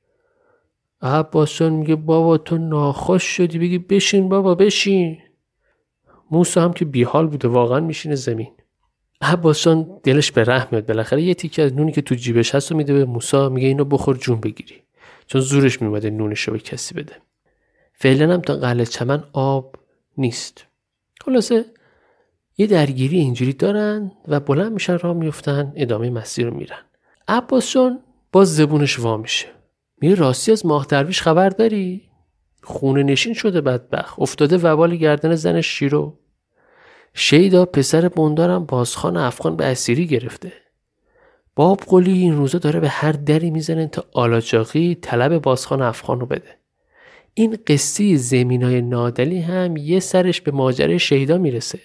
عباس 1.02 1.54
جان 1.54 1.74
میگه 1.74 1.96
بابا 1.96 2.38
تو 2.38 2.58
ناخوش 2.58 3.24
شدی 3.24 3.60
بگی 3.60 3.78
بشین 3.78 4.30
بابا 4.30 4.56
بشین. 4.56 5.18
موسا 6.32 6.62
هم 6.64 6.74
که 6.74 6.86
بیحال 6.86 7.28
بوده 7.28 7.48
واقعا 7.48 7.80
میشینه 7.80 8.16
زمین. 8.16 8.52
عباس 9.22 9.64
جان 9.64 10.00
دلش 10.04 10.32
به 10.32 10.44
رحم 10.44 10.68
میاد 10.72 10.86
بالاخره. 10.86 11.22
یه 11.22 11.34
تیکه 11.34 11.62
از 11.62 11.74
نونی 11.74 11.92
که 11.92 12.02
تو 12.02 12.16
جیبش 12.16 12.56
هست 12.56 12.72
و 12.72 12.76
میده 12.76 12.94
به 12.94 13.06
موسا 13.06 13.50
میگه 13.50 13.68
اینو 13.68 13.86
بخور 13.86 14.18
جون 14.18 14.40
بگیری. 14.40 14.76
چون 15.28 15.42
زورش 15.42 15.82
میومده 15.82 16.10
نونش 16.10 16.42
رو 16.42 16.54
به 16.54 16.60
کسی 16.60 16.96
بده. 16.96 17.14
فعلا 17.94 18.34
هم 18.34 18.42
تا 18.42 18.56
قلعه 18.56 18.86
چمن 18.86 19.24
آب 19.34 19.76
نیست. 20.18 20.66
خلاصه 21.22 21.66
یه 22.58 22.68
درگیری 22.68 23.18
اینجوری 23.20 23.54
دارن 23.54 24.12
و 24.28 24.40
بلند 24.40 24.74
میشن 24.74 24.98
راه 24.98 25.14
میفتن 25.14 25.74
ادامه 25.76 26.10
مسیر 26.10 26.48
رو 26.48 26.54
میرن. 26.54 26.80
عباس 27.28 27.74
جان 27.74 28.00
باز 28.32 28.56
زبونش 28.56 29.00
وا 29.00 29.18
میشه 29.18 29.48
میگه 30.02 30.16
راستی 30.16 30.52
از 30.52 30.66
ماه 30.66 30.86
درویش 30.90 31.22
خبر 31.22 31.50
داری؟ 31.50 32.11
خونه 32.64 33.04
نشین 33.04 33.34
شده 33.34 33.62
بدبخ 33.62 34.20
افتاده 34.20 34.58
وبال 34.58 34.96
گردن 34.96 35.36
زن 35.36 35.62
شیرو. 35.62 36.18
شیدا 37.14 37.66
پسر 37.66 38.08
بندارم 38.08 38.66
بازخان 38.66 39.18
افغان 39.18 39.56
به 39.56 39.66
اسیری 39.66 40.08
گرفته. 40.08 40.54
باب 41.56 41.80
قلی 41.88 42.12
این 42.12 42.36
روزا 42.36 42.58
داره 42.58 42.80
به 42.80 42.90
هر 42.90 43.12
دری 43.12 43.52
می‌زنه 43.52 43.88
تا 43.88 44.06
آلاجاقی 44.14 44.96
طلب 44.96 45.42
بازخان 45.42 45.82
افغان 45.82 46.20
رو 46.20 46.26
بده. 46.26 46.56
این 47.34 47.58
قصه 47.68 48.16
زمین 48.16 48.64
های 48.64 48.82
نادلی 48.82 49.40
هم 49.40 49.78
یه 49.78 50.00
سرش 50.00 50.42
به 50.42 50.52
ماجره 50.52 50.98
شهیدا 50.98 51.38
می‌رسه. 51.38 51.80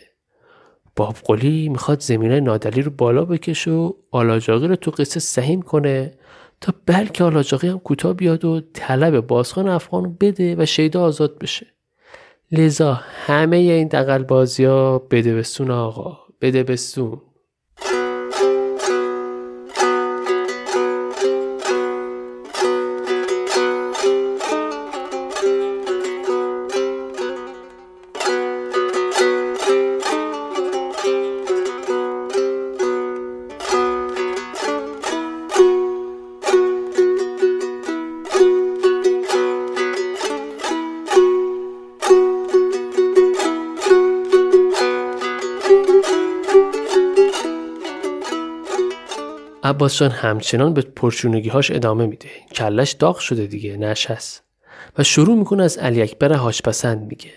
باب 0.97 1.17
قلی 1.25 1.69
می‌خواد 1.69 2.01
زمین 2.01 2.31
های 2.31 2.41
نادلی 2.41 2.83
رو 2.83 2.91
بالا 2.91 3.25
بکشه 3.25 3.71
و 3.71 3.93
آلاجاقی 4.11 4.69
رو 4.69 4.77
تو 4.77 4.91
قصه 4.91 5.21
سهیم 5.21 5.63
کنه 5.63 6.13
تا 6.61 6.75
بلکه 6.87 7.25
آلاجاقی 7.25 7.69
هم 7.69 7.79
کوتاه 7.79 8.13
بیاد 8.13 8.45
و 8.45 8.61
طلب 8.75 9.27
بازخان 9.27 9.69
افغان 9.69 10.17
بده 10.21 10.57
و 10.57 10.67
شیدا 10.67 11.03
آزاد 11.03 11.39
بشه. 11.39 11.67
لذا 12.53 13.01
همه 13.27 13.57
این 13.57 13.89
دقل 13.89 14.23
بازی 14.23 14.65
ها 14.65 14.99
بده 14.99 15.35
بستون 15.35 15.71
آقا 15.71 16.19
بده 16.41 16.63
بستون 16.63 17.21
عباس 49.77 49.99
جان 49.99 50.11
همچنان 50.11 50.75
به 50.75 50.83
پرچونگیهاش 50.83 51.71
ادامه 51.71 52.07
میده. 52.07 52.29
کلش 52.55 52.93
داغ 52.93 53.19
شده 53.19 53.47
دیگه 53.47 53.77
نشست. 53.77 54.43
و 54.99 55.03
شروع 55.03 55.37
می‌کنه 55.39 55.63
از 55.63 55.79
علی 55.79 56.03
اکبر 56.03 56.33
هاشپسند 56.33 57.09
میگه. 57.09 57.31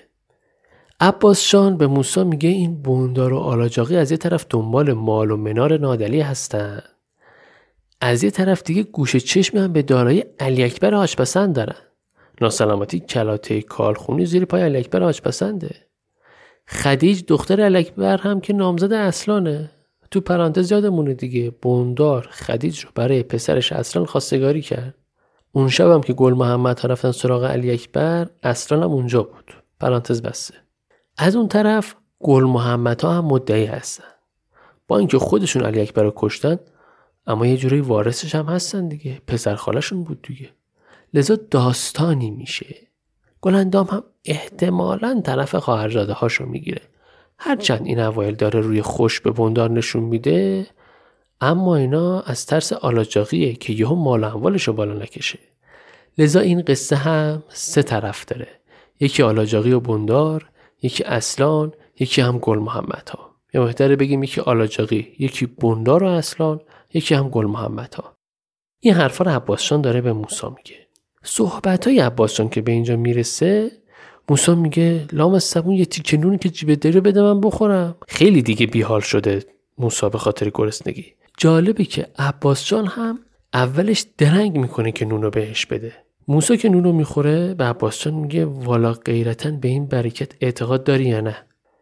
عباس 0.99 1.49
جان 1.49 1.77
به 1.77 1.87
موسی 1.87 2.23
میگه 2.23 2.49
این 2.49 2.81
بوندار 2.81 3.33
و 3.33 3.37
آلاجاقی 3.37 3.97
از 3.97 4.11
یه 4.11 4.17
طرف 4.17 4.45
دنبال 4.49 4.93
مال 4.93 5.31
و 5.31 5.37
منار 5.37 5.77
نادلی 5.77 6.21
هستن. 6.21 6.81
از 8.01 8.23
یه 8.23 8.31
طرف 8.31 8.63
دیگه 8.63 8.83
گوش 8.83 9.15
چشم 9.15 9.57
هم 9.57 9.73
به 9.73 9.81
دارایی 9.81 10.23
علی 10.39 10.63
اکبر 10.63 10.93
هاشپسند 10.93 11.55
دارن. 11.55 11.77
ناسلامتی 12.41 12.99
کلاته 12.99 13.61
کالخونی 13.61 14.25
زیر 14.25 14.45
پای 14.45 14.61
علی 14.61 14.77
اکبر 14.77 15.01
هاشپسنده 15.01 15.75
خدیج 16.67 17.23
دختر 17.27 17.61
علی 17.61 17.77
اکبر 17.77 18.17
هم 18.17 18.41
که 18.41 18.53
نامزد 18.53 18.93
اصلانه. 18.93 19.71
تو 20.11 20.21
پرانتز 20.21 20.71
یادمونه 20.71 21.13
دیگه 21.13 21.49
بوندار 21.49 22.27
خدیج 22.31 22.79
رو 22.79 22.91
برای 22.95 23.23
پسرش 23.23 23.71
اصلا 23.71 24.05
خواستگاری 24.05 24.61
کرد. 24.61 24.95
اون 25.51 25.69
شبم 25.69 26.01
که 26.01 26.13
گل 26.13 26.33
محمد 26.33 26.79
ها 26.79 26.87
رفتن 26.87 27.11
سراغ 27.11 27.43
علی 27.43 27.71
اکبر 27.71 28.29
اصلا 28.43 28.83
هم 28.83 28.91
اونجا 28.91 29.23
بود. 29.23 29.53
پرانتز 29.79 30.21
بسته. 30.21 30.53
از 31.17 31.35
اون 31.35 31.47
طرف 31.47 31.95
گل 32.19 32.43
محمد 32.43 33.01
ها 33.01 33.13
هم 33.13 33.25
مدعی 33.25 33.65
هستن. 33.65 34.03
با 34.87 34.97
اینکه 34.97 35.17
خودشون 35.17 35.63
علی 35.63 35.81
اکبر 35.81 36.03
رو 36.03 36.13
کشتن 36.15 36.59
اما 37.27 37.47
یه 37.47 37.57
جوری 37.57 37.81
وارثش 37.81 38.35
هم 38.35 38.45
هستن 38.45 38.87
دیگه. 38.87 39.21
پسر 39.27 39.55
خالشون 39.55 40.03
بود 40.03 40.21
دیگه. 40.21 40.49
لذا 41.13 41.37
داستانی 41.51 42.31
میشه. 42.31 42.75
گلندام 43.41 43.87
هم 43.87 44.03
احتمالا 44.25 45.21
طرف 45.25 45.55
خواهرزاده 45.55 46.13
هاشو 46.13 46.45
می‌گیره. 46.45 46.81
هرچند 47.39 47.85
این 47.85 47.99
اوایل 47.99 48.35
داره 48.35 48.59
روی 48.59 48.81
خوش 48.81 49.21
به 49.21 49.31
بندار 49.31 49.69
نشون 49.71 50.03
میده 50.03 50.67
اما 51.41 51.75
اینا 51.75 52.21
از 52.21 52.45
ترس 52.45 52.73
آلاجاقیه 52.73 53.53
که 53.53 53.73
یهو 53.73 53.95
مال 53.95 54.23
اموالش 54.23 54.63
رو 54.63 54.73
بالا 54.73 54.93
نکشه. 54.93 55.39
لذا 56.17 56.39
این 56.39 56.61
قصه 56.61 56.95
هم 56.95 57.43
سه 57.49 57.83
طرف 57.83 58.25
داره. 58.25 58.47
یکی 58.99 59.23
آلاجاقی 59.23 59.71
و 59.71 59.79
بندار 59.79 60.49
یکی 60.81 61.03
اصلان 61.03 61.73
یکی 61.99 62.21
هم 62.21 62.37
گل 62.37 62.59
محمد 62.59 63.09
ها 63.09 63.35
یا 63.53 63.65
بهتره 63.65 63.95
بگیم 63.95 64.23
یکی 64.23 64.41
آلاجاقی 64.41 65.07
یکی 65.19 65.45
بندار 65.45 66.03
و 66.03 66.07
اصلان 66.07 66.61
یکی 66.93 67.15
هم 67.15 67.29
گل 67.29 67.45
محمد 67.45 67.93
ها 67.93 68.17
این 68.79 68.93
حرفا 68.93 69.23
رو 69.23 69.31
عباسشان 69.31 69.81
داره 69.81 70.01
به 70.01 70.13
موسا 70.13 70.49
میگه. 70.49 70.87
صحبت 71.23 71.87
های 71.87 71.99
عباسشان 71.99 72.49
که 72.49 72.61
به 72.61 72.71
اینجا 72.71 72.95
می‌رسه 72.95 73.71
موسا 74.29 74.55
میگه 74.55 75.07
لام 75.11 75.39
سبون 75.39 75.75
یه 75.75 75.85
تیکه 75.85 76.17
نونی 76.17 76.37
که 76.37 76.49
جیبه 76.49 76.75
داری 76.75 76.99
بده 76.99 77.21
من 77.21 77.41
بخورم. 77.41 77.95
خیلی 78.07 78.41
دیگه 78.41 78.65
بیحال 78.67 79.01
شده 79.01 79.45
موسا 79.77 80.09
به 80.09 80.17
خاطر 80.17 80.51
گرسنگی. 80.53 81.05
جالبه 81.37 81.85
که 81.85 82.07
عباس 82.17 82.65
جان 82.65 82.85
هم 82.85 83.19
اولش 83.53 84.05
درنگ 84.17 84.57
می‌کنه 84.57 84.91
که 84.91 85.05
نونو 85.05 85.29
بهش 85.29 85.65
بده. 85.65 85.93
موسا 86.27 86.55
که 86.55 86.69
نونو 86.69 86.91
می‌خوره 86.91 87.53
به 87.53 87.63
عباس 87.63 88.03
جان 88.03 88.13
میگه 88.13 88.45
والا 88.45 88.93
غیرتا 88.93 89.51
به 89.51 89.67
این 89.67 89.85
برکت 89.85 90.31
اعتقاد 90.41 90.83
داری 90.83 91.05
یا 91.05 91.21
نه؟ 91.21 91.37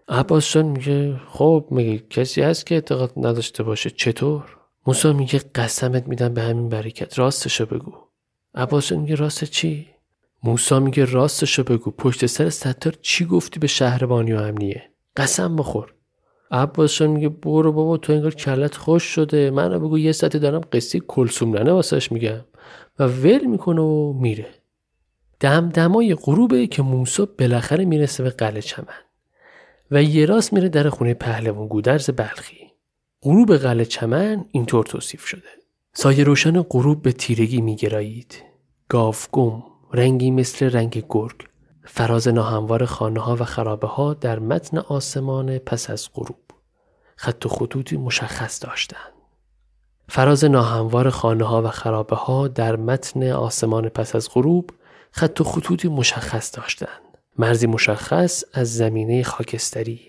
عباس 0.10 0.53
جان 0.53 0.65
میگه 0.65 1.21
خب 1.27 1.67
میگه 1.71 2.03
کسی 2.10 2.41
هست 2.41 2.65
که 2.65 2.75
اعتقاد 2.75 3.12
نداشته 3.17 3.63
باشه؟ 3.63 3.89
چطور؟ 3.89 4.43
موسا 4.88 5.13
میگه 5.13 5.41
قسمت 5.55 6.07
میدم 6.07 6.33
به 6.33 6.41
همین 6.41 6.69
برکت 6.69 7.19
راستشو 7.19 7.65
بگو. 7.65 7.93
عباس 8.55 8.88
جان 8.88 8.99
میگه 8.99 9.15
راست 9.15 9.43
چی؟ 9.43 9.88
موسا 10.43 10.80
میگه 10.80 11.06
راستشو 11.06 11.63
بگو. 11.63 11.91
پشت 11.91 12.26
سر 12.26 12.50
ستار 12.50 12.95
چی 13.02 13.26
گفتی 13.26 13.60
به 13.60 13.67
شهربانی 13.67 14.34
و 14.34 14.38
امنیه؟ 14.38 14.84
قسم 15.17 15.56
بخور. 15.56 15.93
عباسشان 16.52 17.10
میگه 17.10 17.30
برو 17.30 17.71
بابا 17.71 17.97
تو 17.97 18.13
انگار 18.13 18.34
کلت 18.34 18.76
خوش 18.76 19.04
شده. 19.04 19.52
منو 19.52 19.80
بگو 19.80 20.00
یه 20.00 20.12
ساعتی 20.12 20.39
دارم 20.39 20.62
قصه 20.71 21.00
کلسوم 21.00 21.58
ننه 21.58 21.71
واسش 21.71 22.12
میگم. 22.12 22.45
و 23.00 23.04
ول 23.04 23.45
می‌کنه 23.45 23.82
و 23.82 24.13
میره. 24.13 24.47
دمدمای 25.39 26.15
غروبه 26.15 26.67
که 26.67 26.82
موسا 26.82 27.28
بالاخره 27.39 27.86
می‌رسه 27.86 28.23
به 28.23 28.30
قلعه 28.30 28.62
چمن. 28.62 28.86
و 29.91 30.04
یه 30.04 30.26
راست 30.26 30.54
میره 30.54 30.69
در 30.69 30.89
خونه 30.89 31.13
پهلوان 31.13 31.67
گودرز 31.67 32.10
بلخی. 32.10 32.71
غروب 33.21 33.56
قلعه 33.56 33.86
چمن 33.86 34.45
اینطور 34.52 34.86
توصیف 34.86 35.26
شده. 35.26 35.50
سایه 35.93 36.23
روشن 36.23 36.62
غروب 36.62 37.02
به 37.02 37.12
تیرگی 37.12 37.62
میگرایید. 37.62 38.43
گم 38.89 39.63
رنگی 39.93 40.32
مثل 40.32 40.71
رنگ 40.71 41.06
گرگ. 41.10 41.47
فراز 41.86 42.28
ناهموار 42.28 42.86
خانه 42.86 43.19
ها 43.19 43.36
و 43.36 43.43
خرابه 43.43 43.88
ها 43.88 44.13
در 44.13 44.39
متن 44.39 44.78
آسمان 44.78 45.58
پس 45.58 45.89
از 45.89 46.10
غروب. 46.13 46.47
خط 47.17 47.45
و 47.45 47.50
خطوطی 47.50 47.97
مشخص 47.97 48.63
داشتند 48.63 49.13
فراز 50.10 50.43
ناهموار 50.45 51.10
خانه 51.10 51.45
ها 51.45 51.62
و 51.62 51.67
خرابه 51.67 52.15
ها 52.15 52.47
در 52.47 52.76
متن 52.76 53.32
آسمان 53.32 53.89
پس 53.89 54.15
از 54.15 54.30
غروب 54.34 54.71
خط 55.12 55.41
و 55.41 55.43
خطوطی 55.43 55.88
مشخص 55.88 56.56
داشتند 56.58 57.02
مرزی 57.38 57.67
مشخص 57.67 58.43
از 58.54 58.76
زمینه 58.76 59.23
خاکستری. 59.23 60.02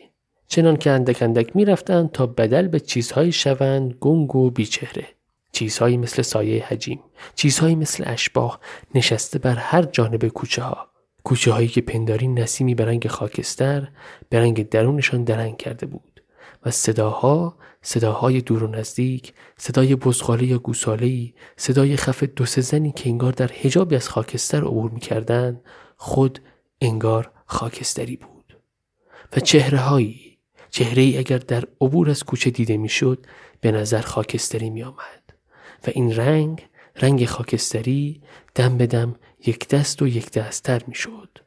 چنان 0.49 0.77
که 0.77 0.91
اندک 0.91 1.23
اندک 1.23 1.57
می 1.57 1.75
تا 2.12 2.27
بدل 2.27 2.69
به 2.69 2.81
چیزهایی 2.81 3.33
شوند 3.33 3.95
گنگ 4.01 4.37
و 4.37 4.51
بیچهره. 4.51 5.07
چیزهایی 5.53 5.97
مثل 5.97 6.23
سایه 6.23 6.65
حجیم 6.65 7.01
چیزهایی 7.35 7.75
مثل 7.75 8.05
اشباه 8.07 8.61
نشسته 8.95 9.39
بر 9.39 9.55
هر 9.55 9.83
جانب 9.83 10.29
کوچه 10.29 10.63
ها 10.63 10.89
کوچه 11.25 11.53
هایی 11.53 11.69
که 11.69 11.81
پنداری 11.81 12.29
نسیمی 12.29 12.75
به 12.75 12.85
رنگ 12.85 13.09
خاکستر 13.09 13.89
به 14.29 14.41
رنگ 14.41 14.69
درونشان 14.69 15.25
درنگ 15.25 15.57
کرده 15.57 15.87
بود 15.87 16.23
و 16.67 16.71
صداها 16.71 17.57
صداهای 17.83 18.41
دور 18.41 18.65
و 18.65 18.67
نزدیک 18.67 19.33
صدای 19.59 19.97
بزغاله 19.97 20.47
یا 20.47 20.59
گوساله 20.59 21.33
صدای 21.57 21.97
خف 21.97 22.23
دو 22.23 22.47
زنی 22.47 22.93
که 22.93 23.11
انگار 23.11 23.33
در 23.33 23.47
حجابی 23.47 23.97
از 23.97 24.09
خاکستر 24.09 24.59
عبور 24.59 24.91
می‌کردند 24.91 25.61
خود 25.97 26.39
انگار 26.81 27.31
خاکستری 27.47 28.17
بود. 28.17 28.57
و 29.37 29.41
چهره 29.41 29.79
هایی 29.79 30.39
چهره 30.71 31.03
ای 31.03 31.19
اگر 31.19 31.39
در 31.39 31.65
عبور 31.81 32.11
از 32.11 32.25
کوچه 32.25 32.51
دیده 32.51 32.77
می‌شد 32.77 33.27
به 33.61 33.73
نظر 33.73 34.01
خاکستری 34.01 34.71
می 34.71 34.83
آمد 34.83 35.28
و 35.87 35.91
این 35.95 36.17
رنگ 36.17 36.67
رنگ 36.97 37.25
خاکستری 37.25 38.21
دم 38.55 38.79
به 38.79 38.87
دم 38.87 39.14
یک 39.47 39.69
دست 39.69 40.03
و 40.03 40.07
یک 40.07 40.31
دستتر 40.31 40.83
می 40.87 40.95
شد 40.95 41.38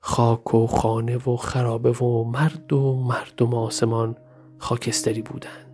خاک 0.00 0.54
و 0.54 0.66
خانه 0.66 1.16
و 1.16 1.36
خرابه 1.36 1.90
و 1.92 2.24
مرد 2.24 2.72
و 2.72 2.94
مردم 2.94 3.54
آسمان 3.54 4.16
خاکستری 4.58 5.22
بودند. 5.22 5.67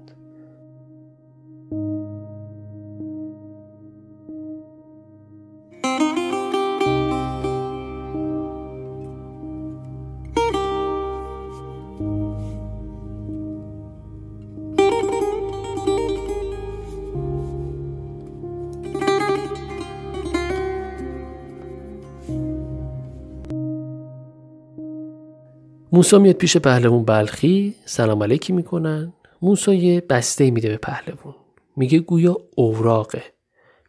موسا 25.94 26.18
میاد 26.18 26.35
پیش 26.35 26.57
پهلوون 26.57 27.04
بلخی 27.04 27.74
سلام 27.85 28.22
علیکی 28.22 28.52
می‌کنن. 28.52 29.12
موسا 29.42 29.74
یه 29.74 30.00
بسته 30.00 30.50
میده 30.50 30.68
به 30.68 30.76
پهلوون 30.76 31.35
میگه 31.76 31.98
گویا 31.98 32.37
اوراقه. 32.54 33.22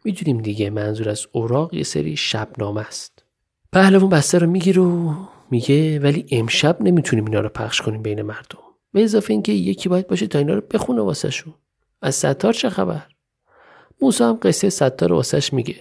می‌دونیم 0.04 0.42
دیگه 0.42 0.70
منظور 0.70 1.08
از 1.08 1.26
اوراق 1.32 1.74
یه 1.74 1.82
سری 1.82 2.16
شبنامه 2.16 2.80
است. 2.80 3.24
پهلوون 3.72 4.10
بسته 4.10 4.38
رو 4.38 4.50
می‌گیره 4.50 4.82
و 4.82 5.14
میگه 5.50 6.00
ولی 6.00 6.26
امشب 6.30 6.82
نمی‌تونیم 6.82 7.24
اینا 7.24 7.40
رو 7.40 7.48
پخش 7.48 7.82
کنیم 7.82 8.02
بین 8.02 8.22
مردم. 8.22 8.58
به 8.92 9.04
اضافه 9.04 9.32
اینکه 9.32 9.52
یکی 9.52 9.88
باید 9.88 10.06
باشه 10.06 10.26
تا 10.26 10.38
اینا 10.38 10.54
رو 10.54 10.62
بخونه 10.70 11.02
واسهشون. 11.02 11.54
از 12.02 12.14
ستار 12.14 12.52
چه 12.52 12.70
خبر؟ 12.70 13.06
موسا 14.02 14.28
هم 14.28 14.38
قصه 14.42 14.70
ستار 14.70 15.12
واسش 15.12 15.52
میگه. 15.52 15.76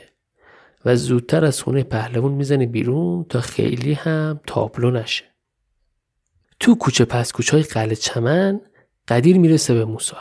و 0.85 0.95
زودتر 0.95 1.45
از 1.45 1.61
خونه 1.61 1.83
پهلوون 1.83 2.31
می‌زنه 2.31 2.65
بیرون 2.65 3.25
تا 3.29 3.41
خیلی 3.41 3.93
هم 3.93 4.39
تابلو 4.47 4.91
نشه. 4.91 5.34
تو 6.59 6.75
کوچه 6.75 7.05
پس 7.05 7.31
کوچه 7.31 7.57
های 7.57 7.63
قلعه 7.63 7.95
چمن 7.95 8.61
قدیر 9.07 9.37
می‌رسه 9.37 9.73
به 9.73 9.85
موسا. 9.85 10.17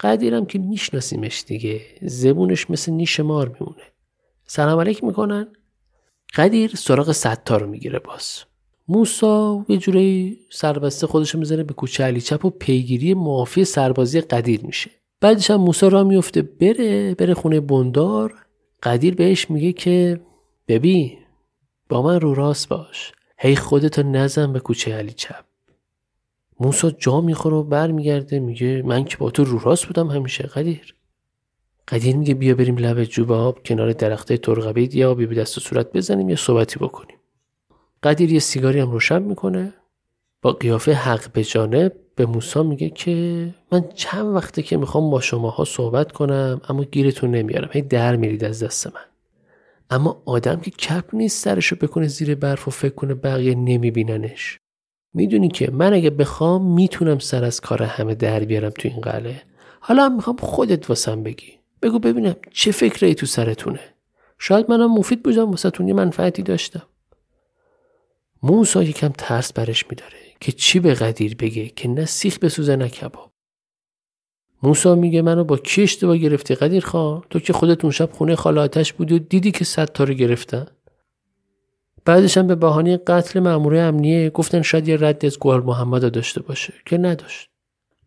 قدیرم 0.00 0.46
که 0.46 0.58
میشناسیمش 0.58 1.44
دیگه. 1.46 1.80
زبونش 2.02 2.70
مثل 2.70 2.92
نیش 2.92 3.20
مار 3.20 3.48
میمونه. 3.48 3.82
سلام 4.46 4.80
علیک 4.80 5.04
می‌کنن. 5.04 5.48
قدیر 6.34 6.70
سراغ 6.74 7.12
ستار 7.12 7.60
رو 7.60 7.66
می‌گیره 7.66 7.98
باز. 7.98 8.42
موسا 8.88 9.64
یه 9.68 9.76
جوری 9.76 10.38
سربسته 10.50 11.06
خودش 11.06 11.34
می‌زنه 11.34 11.62
به 11.62 11.74
کوچه 11.74 12.04
علی 12.04 12.20
چپ 12.20 12.44
و 12.44 12.50
پیگیری 12.50 13.14
معافی 13.14 13.64
سربازی 13.64 14.20
قدیر 14.20 14.64
میشه. 14.64 14.90
بعدش 15.20 15.50
هم 15.50 15.56
موسا 15.56 15.88
را 15.88 16.04
میفته 16.04 16.42
بره 16.42 17.14
بره 17.14 17.34
خونه 17.34 17.60
بندار. 17.60 18.46
قدیر 18.82 19.14
بهش 19.14 19.50
میگه 19.50 19.72
که 19.72 20.20
ببین 20.68 21.18
با 21.88 22.02
من 22.02 22.20
رو 22.20 22.34
راست 22.34 22.68
باش. 22.68 23.12
هی 23.38 23.56
خودتو 23.56 24.02
نزن 24.02 24.52
به 24.52 24.60
کوچه 24.60 24.94
علی 24.94 25.12
چپ. 25.12 25.45
موسا 26.60 26.90
جا 26.90 27.20
می‌خوره 27.20 27.56
و 27.56 27.62
برمیگرده 27.62 28.40
میگه 28.40 28.82
من 28.82 29.04
که 29.04 29.16
با 29.16 29.30
تو 29.30 29.44
رو 29.44 29.58
راست 29.58 29.86
بودم 29.86 30.08
همیشه 30.08 30.44
قدیر. 30.44 30.94
قدیر 31.88 32.16
میگه 32.16 32.34
بیا 32.34 32.54
بریم 32.54 32.76
لب 32.76 33.04
جوب 33.04 33.32
آب 33.32 33.62
کنار 33.64 33.92
درخته 33.92 34.36
ترقبید 34.36 34.94
یا 34.94 35.14
بی 35.14 35.26
دست 35.26 35.58
و 35.58 35.60
صورت 35.60 35.92
بزنیم 35.92 36.28
یا 36.28 36.36
صحبتی 36.36 36.78
بکنیم. 36.78 37.16
قدیر 38.02 38.32
یه 38.32 38.40
سیگاری 38.40 38.80
هم 38.80 38.90
روشن 38.90 39.22
می‌کنه. 39.22 39.74
با 40.42 40.52
قیافه 40.52 40.92
حق 40.92 41.32
به 41.32 41.44
جانب 41.44 41.92
به 42.16 42.26
موسا 42.26 42.62
میگه 42.62 42.90
که 42.90 43.54
من 43.72 43.84
چند 43.94 44.26
وقته 44.26 44.62
که 44.62 44.76
می‌خوام 44.76 45.10
با 45.10 45.20
شماها 45.20 45.64
صحبت 45.64 46.12
کنم 46.12 46.60
اما 46.68 46.84
گیرتون 46.84 47.30
نمیارم. 47.30 47.68
هی 47.72 47.82
در 47.82 48.16
میرید 48.16 48.44
از 48.44 48.62
دست 48.62 48.86
من. 48.86 49.02
اما 49.90 50.22
آدم 50.24 50.60
که 50.60 50.70
کپ 50.70 51.14
نیست 51.14 51.44
سرشو 51.44 51.76
بکنه 51.76 52.06
زیر 52.06 52.34
برف 52.34 52.68
و 52.68 52.70
فکر 52.70 52.94
کنه 52.94 53.14
بقیه 53.14 53.54
نمیبیننش. 53.54 54.58
می‌دونی 55.16 55.48
که 55.48 55.70
من 55.70 55.94
اگه 55.94 56.10
بخوام 56.10 56.74
می‌تونم 56.74 57.18
سر 57.18 57.44
از 57.44 57.60
کار 57.60 57.82
همه 57.82 58.14
در 58.14 58.40
بیارم 58.40 58.70
تو 58.70 58.88
این 58.88 59.00
قله 59.00 59.42
حالا 59.80 60.04
هم 60.04 60.16
می‌خوام 60.16 60.36
خودت 60.36 60.90
واسم 60.90 61.22
بگی. 61.22 61.52
بگو 61.82 61.98
ببینم 61.98 62.36
چه 62.52 62.72
فکری 62.72 63.14
تو 63.14 63.26
سرتونه. 63.26 63.80
شاید 64.38 64.70
منم 64.70 64.92
مفید 64.92 65.22
بودم 65.22 65.50
واسه 65.50 65.70
یه 65.80 65.94
منفعتی 65.94 66.42
داشتم. 66.42 66.82
موسا 68.42 68.82
یکم 68.82 69.12
ترس 69.18 69.52
برش 69.52 69.86
میداره 69.90 70.18
که 70.40 70.52
چی 70.52 70.80
به 70.80 70.94
قدیر 70.94 71.36
بگه 71.36 71.68
که 71.68 71.88
نه 71.88 72.04
سیخ 72.04 72.38
بسوزه 72.38 72.76
نه 72.76 72.88
کباب. 72.88 73.32
موسا 74.62 74.94
میگه 74.94 75.22
منو 75.22 75.44
با 75.44 75.56
کی 75.56 75.82
اشتباه 75.82 76.16
گرفتی 76.16 76.54
قدیر 76.54 76.84
خان؟ 76.84 77.22
تو 77.30 77.40
که 77.40 77.52
خودت 77.52 77.84
اون 77.84 77.92
شب 77.92 78.10
خونه 78.12 78.36
خالاتش 78.36 78.92
بودی 78.92 79.14
و 79.14 79.18
دیدی 79.18 79.50
که 79.50 79.64
صد 79.64 79.84
تا 79.84 80.04
رو 80.04 80.14
گرفتن. 80.14 80.66
بعدش 82.06 82.38
هم 82.38 82.46
به 82.46 82.54
بهانه 82.54 82.96
قتل 82.96 83.40
مامور 83.40 83.76
امنیه 83.76 84.30
گفتن 84.30 84.62
شاید 84.62 84.88
یه 84.88 84.96
رد 85.00 85.24
از 85.24 85.38
گل 85.38 85.60
محمد 85.60 86.12
داشته 86.12 86.42
باشه 86.42 86.74
که 86.86 86.98
نداشت. 86.98 87.48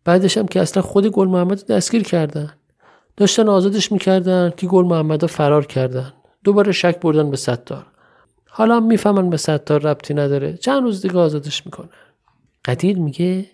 بعدش 0.04 0.38
هم 0.38 0.48
که 0.48 0.60
اصلا 0.60 0.82
خود 0.82 1.06
گل 1.06 1.28
محمد 1.28 1.66
دستگیر 1.66 2.02
کردن. 2.02 2.52
داشتن 3.16 3.48
آزادش 3.48 3.92
می‌کردن 3.92 4.52
که 4.56 4.66
گل 4.66 4.84
محمد 4.84 5.26
فرار 5.26 5.66
کردن. 5.66 6.12
دوباره 6.44 6.72
شک 6.72 7.00
بردن 7.00 7.30
به 7.30 7.36
ستار. 7.36 7.86
حالا 8.46 8.76
هم 8.76 8.86
می‌فهمن 8.86 9.30
به 9.30 9.36
ستار 9.36 9.80
ربطی 9.80 10.14
نداره. 10.14 10.56
چند 10.56 10.82
روز 10.82 11.02
دیگه 11.02 11.18
آزادش 11.18 11.66
می‌کنه. 11.66 11.88
قدیر 12.64 12.98
میگه 12.98 13.46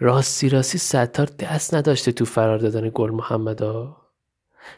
راستی 0.00 0.48
راستی 0.48 0.78
ستار 0.78 1.28
دست 1.38 1.74
نداشته 1.74 2.12
تو 2.12 2.24
فرار 2.24 2.58
دادن 2.58 2.90
گل 2.94 3.10
محمد 3.10 3.60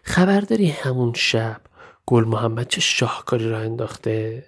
خبر 0.02 0.40
داری 0.40 0.68
همون 0.68 1.12
شب 1.16 1.60
گل 2.06 2.24
محمد 2.24 2.68
چه 2.68 2.80
شاهکاری 2.80 3.50
را 3.50 3.58
انداخته؟ 3.58 4.44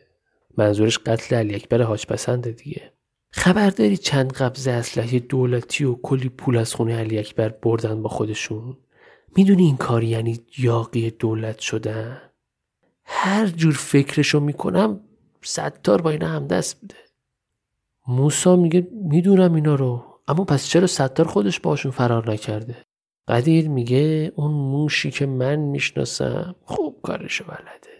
منظورش 0.56 0.98
قتل 0.98 1.36
علی 1.36 1.54
اکبر 1.54 1.82
حاج 1.82 2.06
پسنده 2.06 2.50
دیگه. 2.50 2.92
خبر 3.30 3.70
داری 3.70 3.96
چند 3.96 4.32
قبضه 4.32 4.70
اسلحه 4.70 5.18
دولتی 5.18 5.84
و 5.84 5.94
کلی 5.94 6.28
پول 6.28 6.56
از 6.56 6.74
خونه 6.74 6.96
علی 6.96 7.18
اکبر 7.18 7.48
بردن 7.48 8.02
با 8.02 8.08
خودشون؟ 8.08 8.76
می‌دونی 9.36 9.62
این 9.62 9.76
کار 9.76 10.04
یعنی 10.04 10.40
یاقی 10.58 11.10
دولت 11.10 11.58
شدن؟ 11.58 12.22
هر 13.04 13.46
جور 13.46 13.74
فکرشو 13.74 14.40
می‌کنم 14.40 15.00
ستار 15.42 16.02
با 16.02 16.10
اینا 16.10 16.28
هم 16.28 16.46
دست 16.46 16.84
بده 16.84 16.94
موسا 18.08 18.56
میگه 18.56 18.88
می‌دونم 18.92 19.54
اینا 19.54 19.74
رو 19.74 20.04
اما 20.28 20.44
پس 20.44 20.66
چرا 20.66 20.86
ستار 20.86 21.26
خودش 21.26 21.60
باشون 21.60 21.92
فرار 21.92 22.32
نکرده؟ 22.32 22.76
قدیر 23.28 23.68
میگه 23.68 24.32
اون 24.36 24.50
موشی 24.50 25.10
که 25.10 25.26
من 25.26 25.56
می‌شناسم 25.56 26.54
خوب 26.64 27.02
کارشو 27.02 27.44
بلده. 27.44 27.95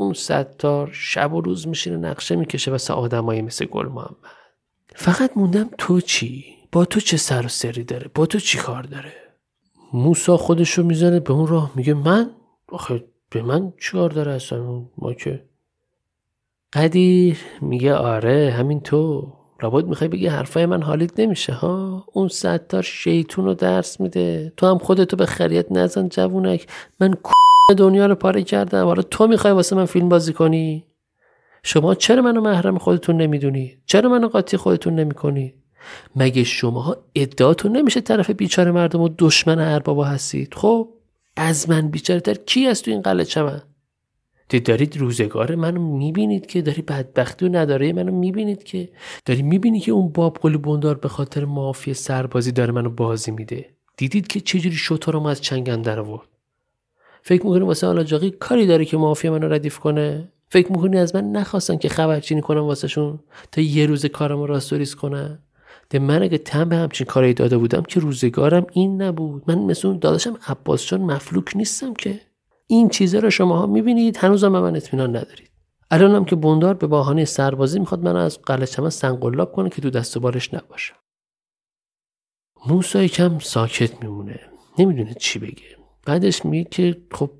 اون 0.00 0.12
ستار 0.12 0.90
شب 0.92 1.32
و 1.32 1.40
روز 1.40 1.68
میشینه 1.68 1.96
نقشه 1.96 2.36
می‌کشه 2.36 2.70
واسه 2.70 2.94
آدمایی 2.94 3.42
مثل 3.42 3.64
گل 3.64 3.86
محمد 3.86 4.16
فقط 4.94 5.30
موندم 5.36 5.70
تو 5.78 6.00
چی؟ 6.00 6.44
با 6.72 6.84
تو 6.84 7.00
چه 7.00 7.16
سر 7.16 7.46
و 7.46 7.48
سری 7.48 7.84
داره؟ 7.84 8.10
با 8.14 8.26
تو 8.26 8.38
چی 8.38 8.58
کار 8.58 8.82
داره؟ 8.82 9.12
موسا 9.92 10.36
خودشو 10.36 10.82
می‌زنه 10.82 11.20
به 11.20 11.32
اون 11.32 11.46
راه 11.46 11.72
میگه 11.74 11.94
من؟ 11.94 12.30
آخه 12.68 13.04
به 13.30 13.42
من 13.42 13.72
چیکار 13.80 14.10
داره 14.10 14.32
اصلا؟ 14.32 14.82
ما 14.98 15.12
که؟ 15.12 15.44
قدیر 16.72 17.38
میگه 17.60 17.94
آره 17.94 18.54
همین 18.56 18.80
تو. 18.80 19.32
لابد 19.62 19.84
می‌خوای 19.84 20.08
بگی 20.08 20.26
حرفای 20.26 20.66
من 20.66 20.82
حالیت 20.82 21.20
نمیشه 21.20 21.52
ها؟ 21.52 22.04
اون 22.12 22.28
ستار 22.28 22.82
شیطون 22.82 23.44
رو 23.44 23.54
درس 23.54 24.00
میده. 24.00 24.52
تو 24.56 24.66
هم 24.66 24.78
خودتو 24.78 25.16
به 25.16 25.26
خریت 25.26 25.72
نزن 25.72 26.08
جوونک. 26.08 26.66
من 27.00 27.14
دنیا 27.74 28.06
رو 28.06 28.14
پاره 28.14 28.42
کردم. 28.42 28.84
حالا 28.84 29.02
تو 29.02 29.26
می‌خوای 29.26 29.52
واسه 29.52 29.76
من 29.76 29.84
فیلم 29.84 30.08
بازی 30.08 30.32
کنی؟ 30.32 30.84
شما 31.62 31.94
چرا 31.94 32.22
منو 32.22 32.40
محرم 32.40 32.78
خودتون 32.78 33.16
نمی‌دونی؟ 33.16 33.78
چرا 33.86 34.10
منو 34.10 34.28
قاطی 34.28 34.56
خودتون 34.56 34.94
نمی‌کنی؟ 34.94 35.54
مگه 36.16 36.44
شماها 36.44 36.96
ادعاتون 37.14 37.76
نمیشه 37.76 38.00
طرف 38.00 38.30
بیچاره 38.30 38.70
مردم 38.70 39.00
و 39.00 39.08
دشمن 39.18 39.58
اربابا 39.58 40.04
هستید؟ 40.04 40.54
خب 40.54 40.88
از 41.36 41.70
من 41.70 41.88
بیچاره 41.88 42.20
تر 42.20 42.34
کی 42.34 42.66
است 42.66 42.84
تو 42.84 42.90
این 42.90 43.02
قلعه 43.02 43.42
من 43.42 43.62
دی 44.48 44.60
دارید 44.60 44.96
روزگار 44.96 45.54
منو 45.54 45.96
می‌بینید 45.96 46.46
که 46.46 46.62
داری 46.62 46.82
بدبختی 46.82 47.46
و 47.46 47.48
نداره 47.48 47.92
منو 47.92 48.12
می‌بینید 48.12 48.62
که. 48.62 48.88
داری 49.24 49.42
می‌بینی 49.42 49.80
که 49.80 49.92
اون 49.92 50.08
باب 50.08 50.38
قلی 50.42 50.58
بندار 50.58 50.94
به 50.94 51.08
خاطر 51.08 51.44
مافی 51.44 51.94
سربازی 51.94 52.52
داره 52.52 52.72
منو 52.72 52.90
بازی 52.90 53.30
میده. 53.30 53.70
دیدید 53.96 54.26
که 54.26 54.40
چجوری 54.40 54.76
شطورم 54.76 55.26
از 55.26 55.40
چنگ 55.40 55.68
اندر 55.68 56.00
آورد؟ 56.00 56.28
فکر 57.28 57.46
می‌کنی 57.46 57.64
واسه 57.64 57.86
آلاجاقی 57.86 58.30
کاری 58.30 58.66
داره 58.66 58.84
که 58.84 58.96
مافیا 58.96 59.32
منو 59.32 59.48
ردیف 59.48 59.78
کنه؟ 59.78 60.32
فکر 60.50 60.72
می‌کنی 60.72 60.98
از 60.98 61.14
من 61.14 61.24
نخواستن 61.24 61.76
که 61.76 61.88
خبرچینی 61.88 62.40
کنم 62.40 62.64
واسهشون؟ 62.64 63.20
تا 63.52 63.60
یه 63.60 63.86
روز 63.86 64.06
کارمو 64.06 64.46
راستوریز 64.46 64.94
کنن؟ 64.94 65.38
ده 65.90 65.98
من 65.98 66.22
اگه 66.22 66.38
تن 66.38 66.68
به 66.68 66.76
همچین 66.76 67.06
کاری 67.06 67.34
داده 67.34 67.58
بودم 67.58 67.82
که 67.82 68.00
روزگارم 68.00 68.66
این 68.72 69.02
نبود. 69.02 69.42
من 69.46 69.58
مثل 69.58 69.88
اون 69.88 69.98
داداشم 69.98 70.36
عباس 70.46 70.86
جان 70.86 71.00
مفلوک 71.00 71.56
نیستم 71.56 71.94
که. 71.94 72.20
این 72.66 72.88
چیزا 72.88 73.18
رو 73.18 73.30
شماها 73.30 73.66
می‌بینید 73.66 74.16
هنوزم 74.16 74.52
به 74.52 74.60
من 74.60 74.76
اطمینان 74.76 75.16
ندارید. 75.16 75.50
الانم 75.90 76.24
که 76.24 76.36
بندار 76.36 76.74
به 76.74 76.86
بهانه 76.86 77.24
سربازی 77.24 77.78
می‌خواد 77.78 78.04
من 78.04 78.16
از 78.16 78.42
قلعه 78.42 78.66
چمن 78.66 78.90
سنگلاب 78.90 79.52
کنه 79.52 79.70
که 79.70 79.82
تو 79.82 79.90
دست 79.90 80.16
و 80.16 80.20
بالش 80.20 80.54
نباشم 80.54 80.96
موسی 82.66 83.08
کم 83.08 83.38
ساکت 83.38 84.02
میمونه. 84.02 84.40
نمی‌دونه 84.78 85.14
چی 85.14 85.38
بگه. 85.38 85.77
بعدش 86.08 86.44
میگه 86.44 86.68
که 86.70 86.96
خب 87.12 87.30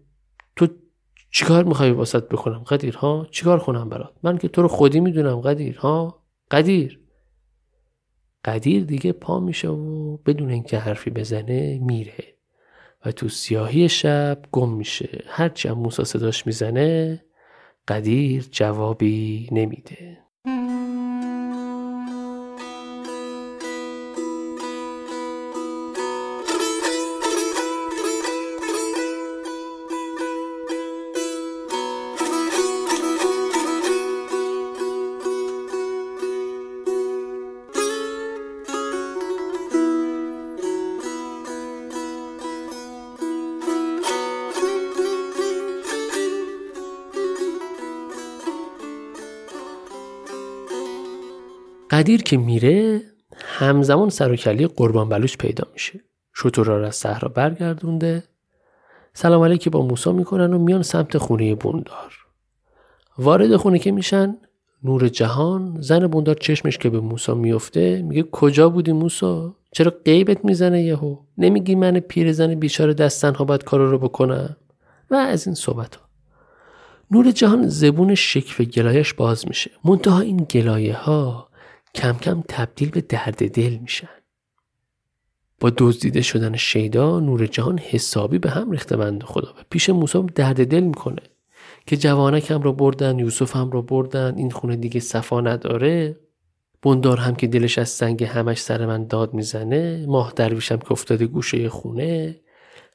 تو 0.57 0.69
چیکار 1.31 1.64
می‌خوای 1.64 1.91
واسط 1.91 2.29
بکنم؟ 2.29 2.59
قدیر 2.59 2.97
ها؟ 2.97 3.27
چیکار 3.31 3.59
کنم 3.59 3.89
برات؟ 3.89 4.12
من 4.23 4.39
که 4.39 4.49
تو 4.49 4.62
رو 4.62 4.69
خودی 4.69 5.01
می‌دونم 5.01 5.41
قدیر 5.41 5.79
ها؟ 5.79 6.23
قدیر. 6.51 7.01
قدیر 8.45 8.85
دیگه 8.85 9.12
پا 9.12 9.41
میشه 9.41 9.69
و 9.69 10.16
بدون 10.16 10.51
اینکه 10.51 10.79
حرفی 10.79 11.11
بزنه 11.11 11.79
میره 11.79 12.35
و 13.07 13.12
تو 13.12 13.29
سیاهی 13.29 13.89
شب 13.89 14.43
گم 14.53 14.73
میشه. 14.73 15.25
هرچی 15.27 15.69
هم 15.69 15.79
موسا 15.79 16.05
صداش 16.05 16.47
می‌زنه 16.47 17.25
قدیر 17.89 18.49
جوابی 18.51 19.49
نمیده. 19.53 20.19
قدیر 51.99 52.22
که 52.22 52.36
میره 52.36 53.03
همزمان 53.36 54.11
سر 54.11 54.32
و 54.32 54.36
کلی 54.36 54.66
قربان 54.66 55.09
بلوچ 55.09 55.36
پیدا 55.36 55.64
میشه. 55.72 56.01
شطورا 56.34 56.76
را 56.76 56.86
از 56.86 56.96
صحرا 56.96 57.28
برگردونده. 57.28 58.24
سلام 59.14 59.42
علیکی 59.42 59.70
با 59.70 59.82
موسا 59.82 60.12
می‌کنن 60.12 60.53
و 60.53 60.59
میان 60.59 60.82
سمت 60.82 61.18
خونه 61.18 61.55
بوندار. 61.55 62.14
وارد 63.18 63.57
خونه 63.57 63.78
که 63.78 63.92
میشن 63.92 64.36
نور 64.84 65.09
جهان 65.09 65.76
زن 65.80 66.07
بوندار 66.07 66.34
چشمش 66.34 66.78
که 66.78 66.90
به 66.90 67.01
موسا 67.01 67.34
میفته 67.34 68.03
میگه 68.03 68.22
کجا 68.22 68.68
بودی 68.68 68.92
موسا؟ 68.92 69.57
چرا 69.72 69.92
قیبت 70.05 70.44
می‌زنه 70.44 70.82
یهو؟ 70.82 71.16
نمیگی 71.38 71.74
من 71.74 72.01
پیرزن 72.01 72.55
بیچاره 72.55 72.94
دستن 72.94 73.34
ها 73.34 73.44
باید 73.44 73.64
کارو 73.64 73.90
رو 73.90 73.99
بکنم؟ 73.99 74.57
و 75.11 75.14
از 75.14 75.46
این 75.46 75.55
صحبت 75.55 75.96
ها. 75.96 76.03
نور 77.11 77.30
جهان 77.30 77.68
زبون 77.68 78.14
شکف 78.14 78.61
گلایش 78.61 79.14
باز 79.14 79.49
میشه. 79.49 79.70
منتها 79.84 80.20
این 80.20 80.36
گلایه 80.36 80.96
ها 80.96 81.47
کم 81.99 82.18
کم 82.18 82.42
تبدیل 82.49 82.90
به 82.90 83.01
درد 83.01 83.51
دل 83.51 83.76
میشن. 83.76 84.09
با 85.61 85.72
دزدیده 85.76 86.22
شدن 86.22 86.57
شیدا 86.57 87.20
نور 87.20 87.46
جهان 87.46 87.78
حسابی 87.78 88.38
به 88.38 88.51
هم 88.51 88.70
ریخته 88.70 88.96
بند 88.96 89.22
خدا. 89.22 89.49
و 89.49 89.62
پیش 89.70 89.90
موسی 89.90 90.22
درد 90.34 90.66
دل 90.66 90.80
می‌کنه 90.80 91.22
که 91.86 91.96
جوانک 91.96 92.51
هم 92.51 92.62
رو 92.62 92.72
بردن 92.72 93.18
یوسف 93.18 93.57
هم 93.57 93.70
رو 93.70 93.82
بردن 93.82 94.34
این 94.36 94.51
خونه 94.51 94.76
دیگه 94.76 95.01
صفا 95.01 95.40
نداره. 95.40 96.16
بندار 96.82 97.16
هم 97.16 97.34
که 97.34 97.46
دلش 97.46 97.78
از 97.78 97.88
سنگ 97.88 98.24
همش 98.24 98.61
سر 98.61 98.86
من 98.86 99.07
داد 99.07 99.34
می‌زنه. 99.34 100.07
ماه 100.09 100.32
درویشم 100.36 100.76
که 100.76 100.92
افتاده 100.92 101.26
گوشه 101.26 101.68
خونه. 101.68 102.36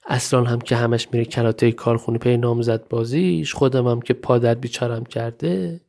اصلا 0.07 0.43
هم 0.43 0.61
که 0.61 0.75
همش 0.75 1.07
میره 1.11 1.25
کلاته 1.25 1.71
کارخونه 1.71 2.17
پی 2.17 2.37
نامزد 2.37 2.87
بازیش. 2.87 3.53
خودم 3.53 3.87
هم 3.87 4.01
که 4.01 4.13
پادر 4.13 4.55
بیچارم 4.55 5.03
کرده. 5.03 5.81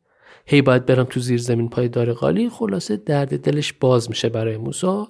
هی 0.47 0.63
باید 0.63 0.87
برم 0.87 1.05
تو 1.05 1.21
زیر 1.21 1.41
زمین 1.41 1.69
پای 1.69 1.89
دار 1.89 2.13
قالی 2.13 2.49
خلاصه 2.49 2.97
درد 2.97 3.41
دلش 3.41 3.73
باز 3.73 4.11
میشه 4.11 4.29
برای 4.29 4.57
موسا. 4.57 5.09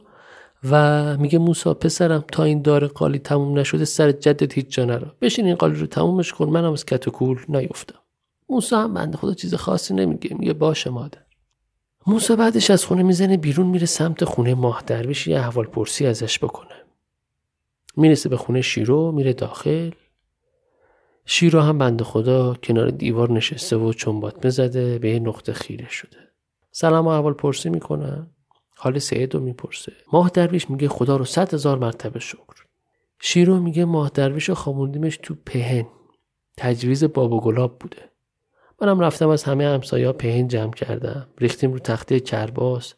و 0.70 1.16
میگه 1.16 1.39
موسا 1.39 1.74
پسرم 1.74 2.24
تا 2.32 2.45
این 2.45 2.62
دار 2.62 2.87
قالی 2.87 3.18
تموم 3.18 3.59
نشده 3.59 3.85
سر 3.85 4.12
جدت 4.12 4.55
هیچ 4.55 4.68
جا 4.68 4.85
نرا 4.85 5.16
بشین 5.20 5.47
این 5.47 5.55
قالی 5.55 5.80
رو 5.80 5.87
تمومش 5.87 6.32
کن 6.32 6.49
منم 6.49 6.72
از 6.72 6.87
کت 6.87 7.09
کول 7.09 7.39
نیفتم. 7.49 7.99
موسا 8.49 8.82
هم 8.82 8.95
بنده 8.95 9.16
خدا 9.16 9.35
چیز 9.35 9.55
خاصی 9.55 9.95
نمیگه 9.95 10.37
میگه 10.39 10.53
باشه 10.53 10.91
مادر. 10.91 11.18
موسا 12.07 12.37
بعدش 12.37 12.70
از 12.70 12.85
خونه 12.85 13.03
می‌زنه 13.03 13.37
بیرون 13.37 13.66
میره 13.66 13.87
سمت 13.87 14.24
خونه 14.24 14.55
ماه 14.55 14.82
درویش 14.87 15.26
یه 15.26 15.39
احوال 15.39 15.66
پرسی 15.66 16.07
ازش 16.07 16.39
بکنه. 16.39 16.74
می‌رسه 17.97 18.28
به 18.28 18.37
خونه 18.37 18.61
شیرو 18.61 19.12
میره 19.12 19.32
داخل. 19.32 19.91
شیرو 21.27 21.61
هم 21.61 21.79
بند 21.79 22.03
خدا 22.03 22.55
کنار 22.55 22.91
دیوار 22.91 23.33
نشسته 23.33 23.77
و 23.77 23.93
چنبات 23.93 24.49
زده 24.49 24.99
به 24.99 25.11
یه 25.11 25.18
نقطه 25.18 25.53
خیره 25.53 25.89
شده. 25.89 26.18
سلام 26.70 27.07
و 27.07 27.09
اول 27.09 27.33
پرسی 27.33 27.70
می‌کنن 27.70 28.31
حال 28.77 28.99
سعید 28.99 29.35
رو 29.35 29.41
می‌پرسه. 29.41 29.93
ماه 30.12 30.29
درویش 30.29 30.70
میگه 30.70 30.89
خدا 30.89 31.16
رو 31.16 31.25
صد 31.25 31.55
هزار 31.55 31.79
مرتبه 31.79 32.20
شکر. 32.20 32.64
شیرو 33.20 33.61
میگه 33.61 33.85
ماه 33.85 34.11
درویش 34.14 34.49
رو 34.49 34.55
خاموندیمش 34.55 35.18
تو 35.22 35.35
پهن. 35.47 35.87
تجویز 36.57 37.05
باب 37.05 37.33
و 37.33 37.41
گلاب 37.41 37.79
بوده. 37.79 38.11
منم 38.81 39.01
رفتم 39.01 39.29
از 39.29 39.45
همه 39.45 39.64
همسایا 39.64 40.12
پهن 40.12 40.49
جمع 40.49 40.72
کردم. 40.72 41.29
ریختیم 41.39 41.72
رو 41.72 41.79
تخته 41.79 42.20
کرباس. 42.20 42.95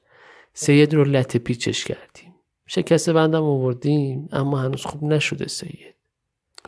سید 0.54 0.94
رو 0.94 1.04
لط 1.04 1.36
پیچش 1.36 1.84
کردیم. 1.84 2.34
شکست 2.66 3.10
بندم 3.10 3.42
آوردیم 3.42 4.28
اما 4.32 4.58
هنوز 4.58 4.84
خوب 4.84 5.04
نشده 5.04 5.48
سید. 5.48 5.95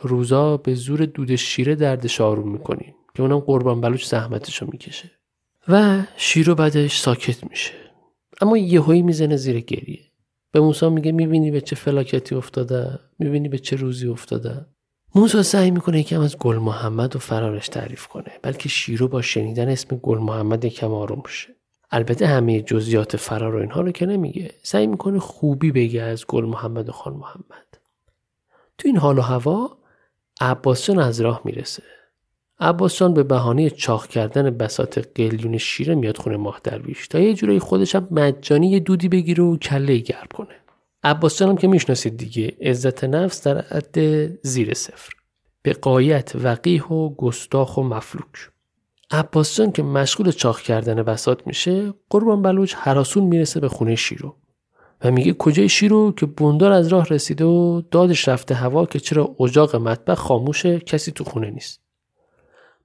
روزا 0.03 0.57
به 0.57 0.75
زور 0.75 1.07
دود 1.07 1.37
شیره 1.37 1.75
دردش 1.75 2.21
آروم 2.21 2.53
می‌کنیم 2.53 2.95
که 3.15 3.23
اونم 3.23 3.39
قربان 3.39 3.81
بلوچ 3.81 4.05
زحمتشو 4.05 4.67
می‌کشه. 4.73 5.11
و 5.69 6.03
شیرو 6.17 6.55
بعدش 6.55 6.99
ساکت 6.99 7.45
میشه. 7.51 7.73
اما 8.41 8.59
یهویی 8.59 9.03
می‌زنه 9.03 9.37
زیر 9.37 9.61
گریه. 9.61 10.01
به 10.53 10.61
موسا 10.61 10.91
میگه 10.91 11.13
می‌بینی 11.13 11.51
به 11.51 11.61
چه 11.61 11.77
فلاکتی 11.77 12.35
افتاده 12.35 12.99
می‌بینی 13.19 13.49
به 13.49 13.59
چه 13.59 13.77
روزی 13.77 14.09
افتاده. 14.09 14.67
موسا 15.15 15.43
سعی 15.43 15.71
می‌کنه 15.71 16.01
یکم 16.01 16.21
از 16.21 16.39
گل 16.39 16.57
محمد 16.57 17.17
و 17.17 17.19
فرارش 17.19 17.69
تعریف 17.69 18.07
کنه 18.07 18.33
بلکه 18.43 18.69
شیرو 18.69 19.09
با 19.09 19.23
شنیدن 19.23 19.69
اسم 19.69 19.97
گل 19.97 20.19
محمد 20.19 20.65
یکم 20.65 20.93
آروم 20.93 21.23
میشه 21.25 21.49
البته 21.91 22.27
همه 22.27 22.63
جزئیات 22.63 23.17
فرار 23.17 23.55
و 23.55 23.61
اینها 23.61 23.81
رو 23.81 23.93
که 23.93 24.07
نمیگه. 24.07 24.51
سعی 24.63 24.87
می‌کنه 24.87 25.19
خوبی 25.19 25.73
بگه 25.73 26.03
از 26.03 26.27
گل 26.27 26.45
محمد 26.45 26.89
و 26.89 26.93
خان 26.93 27.13
محمد. 27.13 27.79
تو 28.79 28.89
این 28.89 28.97
حال 28.97 29.19
و 29.19 29.23
هوا 29.23 29.79
عباسجان 30.41 30.99
از 30.99 31.21
راه 31.21 31.41
می‌رسه. 31.45 31.83
عباسجان 32.61 33.15
به 33.15 33.23
بهانه 33.23 33.71
چاخ 33.71 34.07
کردن 34.07 34.51
بسات 34.51 35.09
قلیون 35.15 35.59
شیره 35.59 35.95
میاد 35.95 36.17
خونه 36.17 36.37
ماه 36.37 36.61
درویش 36.65 37.09
تا 37.09 37.19
یه 37.19 37.35
جورایی 37.35 37.59
خودش 37.59 37.95
هم 37.95 38.09
مجانی 38.11 38.71
یه 38.71 38.81
دودی 38.81 39.09
بگیره 39.09 39.45
و 39.45 39.57
کله 39.57 39.99
گرب 39.99 40.33
کنه. 40.35 40.55
عباسجان 41.05 41.49
هم 41.49 41.57
که 41.57 41.69
می‌شناسید 41.69 42.17
دیگه 42.17 42.57
عزت 42.61 43.05
نفس 43.05 43.47
در 43.47 43.59
عد 43.59 44.27
زیر 44.43 44.75
صفر. 44.75 45.13
به 45.63 45.73
قایت 45.73 46.33
وقیح 46.35 46.85
و 46.85 47.15
گستاخ 47.15 47.77
و 47.77 47.83
مفلوک. 47.83 48.51
عباسجان 49.11 49.73
که 49.73 49.83
مشغول 49.83 50.31
چاخ 50.31 50.63
کردن 50.63 51.03
بسات 51.03 51.47
میشه 51.47 51.95
قربان 52.11 52.43
بلوچ 52.43 52.75
حراسون 52.75 53.25
می‌رسه 53.25 53.61
به 53.61 53.69
خونه 53.69 53.95
شیرو. 53.95 54.37
و 55.05 55.11
میگه 55.11 55.33
کجای 55.33 55.69
شیرو 55.69 56.13
که 56.13 56.27
بوندار 56.27 56.73
از 56.73 56.89
راه 56.89 57.07
رسیده 57.09 57.45
و 57.45 57.83
دادش 57.91 58.29
رفته 58.29 58.55
هوا 58.55 58.87
که 58.87 59.01
چرا 59.01 59.37
اجاق 59.41 59.77
مطبخ 59.77 60.19
خاموشه 60.19 60.81
کسی 60.81 61.13
تو 61.13 61.25
خونه 61.25 61.51
نیست. 61.51 61.81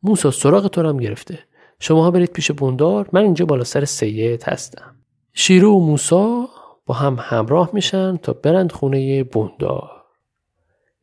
موسا 0.04 0.32
سراغ 0.32 0.68
تو 0.68 0.88
هم 0.88 0.98
گرفته. 0.98 1.40
شماها 1.80 2.12
برید 2.12 2.32
پیش 2.32 2.52
بوندار. 2.52 3.10
من 3.14 3.22
اینجا 3.22 3.46
بالا 3.46 3.64
سر 3.64 3.86
سید 3.86 4.44
هستم. 4.44 4.96
شیرو 5.34 5.72
و 5.72 5.80
موسا 5.80 6.50
با 6.86 6.96
هم 6.96 7.18
همراه 7.20 7.70
میشن 7.74 8.18
تا 8.18 8.34
برند 8.34 8.72
خونه 8.72 9.24
بوندار. 9.24 10.04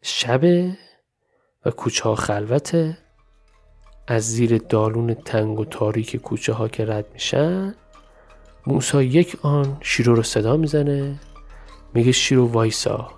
شبه 0.03 0.77
و 1.67 1.71
کوچه 1.71 2.05
ها 2.05 2.15
خلوته 2.15 2.99
از 4.07 4.23
زیر 4.33 4.59
دالون 4.59 5.15
تنگ 5.15 5.61
و 5.61 5.65
تاریک 5.65 6.17
کوچه 6.17 6.53
ها 6.53 6.69
که 6.69 6.85
رد 6.85 7.07
میشن 7.13 7.75
موسا 8.67 9.03
یک 9.03 9.37
آن 9.43 9.77
شیرو 9.81 10.15
رو 10.15 10.23
صدا 10.23 10.57
می‌زنه. 10.57 11.21
میگه 11.95 12.13
شیرو 12.13 12.47
وایسا 12.47 13.09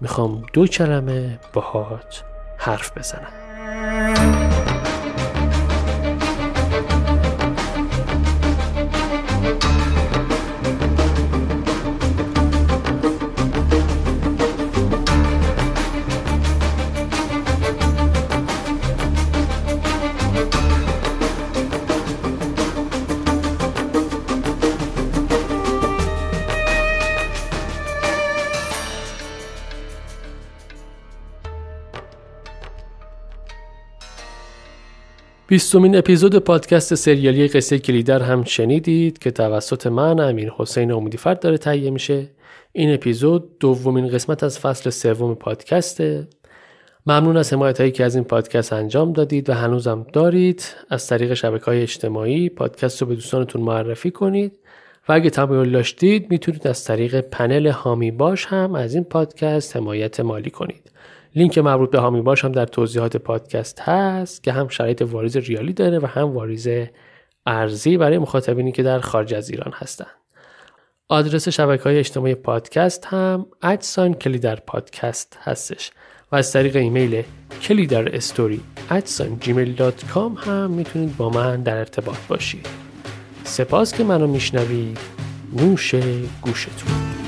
می‌خوام 0.00 0.42
دو 0.52 0.66
کلمه 0.66 1.38
باهات 1.52 2.24
حرف 2.58 2.98
بزنم. 2.98 3.43
بیستمین 35.54 35.96
اپیزود 35.96 36.38
پادکست 36.38 36.94
سریالی 36.94 37.48
قصه 37.48 37.78
کلیدر 37.78 38.22
هم 38.22 38.44
شنیدید 38.44 39.18
که 39.18 39.30
توسط 39.30 39.86
من 39.86 40.20
امیر 40.20 40.52
حسین 40.56 40.92
امیدیفرد 40.92 41.40
داره 41.40 41.58
تهیه 41.58 41.90
میشه. 41.90 42.26
این 42.72 42.94
اپیزود 42.94 43.58
دومین 43.58 44.08
قسمت 44.08 44.42
از 44.42 44.58
فصل 44.58 44.90
سوم 44.90 45.34
پادکسته. 45.34 46.28
ممنون 47.06 47.36
از 47.36 47.52
حمایت 47.52 47.80
هایی 47.80 47.92
که 47.92 48.04
از 48.04 48.14
این 48.14 48.24
پادکست 48.24 48.72
انجام 48.72 49.12
دادید 49.12 49.50
و 49.50 49.52
هنوزم 49.52 50.06
دارید. 50.12 50.64
از 50.90 51.06
طریق 51.06 51.34
شبکه 51.34 51.64
های 51.64 51.82
اجتماعی 51.82 52.48
پادکست 52.48 53.02
رو 53.02 53.08
به 53.08 53.14
دوستانتون 53.14 53.62
معرفی 53.62 54.10
کنید. 54.10 54.58
و 55.08 55.12
اگه 55.12 55.30
تمایل 55.30 55.72
داشتید 55.72 56.30
می‌تونید 56.30 56.66
از 56.66 56.84
طریق 56.84 57.20
پنل 57.20 57.66
هامی 57.66 58.10
باش 58.10 58.46
هم 58.46 58.74
از 58.74 58.94
این 58.94 59.04
پادکست 59.04 59.76
حمایت 59.76 60.20
مالی 60.20 60.50
کنید. 60.50 60.90
لینک 61.36 61.58
مربوط 61.58 61.90
به 61.90 61.98
هامی 61.98 62.20
باش 62.20 62.44
هم 62.44 62.52
در 62.52 62.66
توضیحات 62.66 63.16
پادکست 63.16 63.80
هست 63.80 64.42
که 64.42 64.52
هم 64.52 64.68
شرایط 64.68 65.02
واریز 65.02 65.36
ریالی 65.36 65.72
داره 65.72 65.98
و 65.98 66.06
هم 66.06 66.22
واریز 66.22 66.68
ارزی 67.46 67.96
برای 67.96 68.18
مخاطبینی 68.18 68.72
که 68.72 68.82
در 68.82 69.00
خارج 69.00 69.34
از 69.34 69.50
ایران 69.50 69.72
هستند. 69.74 70.16
آدرس 71.08 71.48
شبکه 71.48 71.82
های 71.82 71.98
اجتماعی 71.98 72.34
پادکست 72.34 73.06
هم 73.06 73.46
ادسان 73.62 74.14
کلیدر 74.14 74.56
پادکست 74.56 75.38
هستش 75.42 75.90
و 76.32 76.36
از 76.36 76.52
طریق 76.52 76.76
ایمیل 76.76 77.22
کلیدر 77.62 78.16
استوری 78.16 78.60
ادسان 78.90 79.38
جیمیل 79.40 79.92
هم 80.36 80.70
می‌تونید 80.70 81.16
با 81.16 81.30
من 81.30 81.62
در 81.62 81.76
ارتباط 81.76 82.18
باشید. 82.28 82.66
سپاس 83.44 83.94
که 83.94 84.04
منو 84.04 84.26
میشنوید 84.26 84.98
نوش 85.52 85.94
گوشتون 86.42 87.23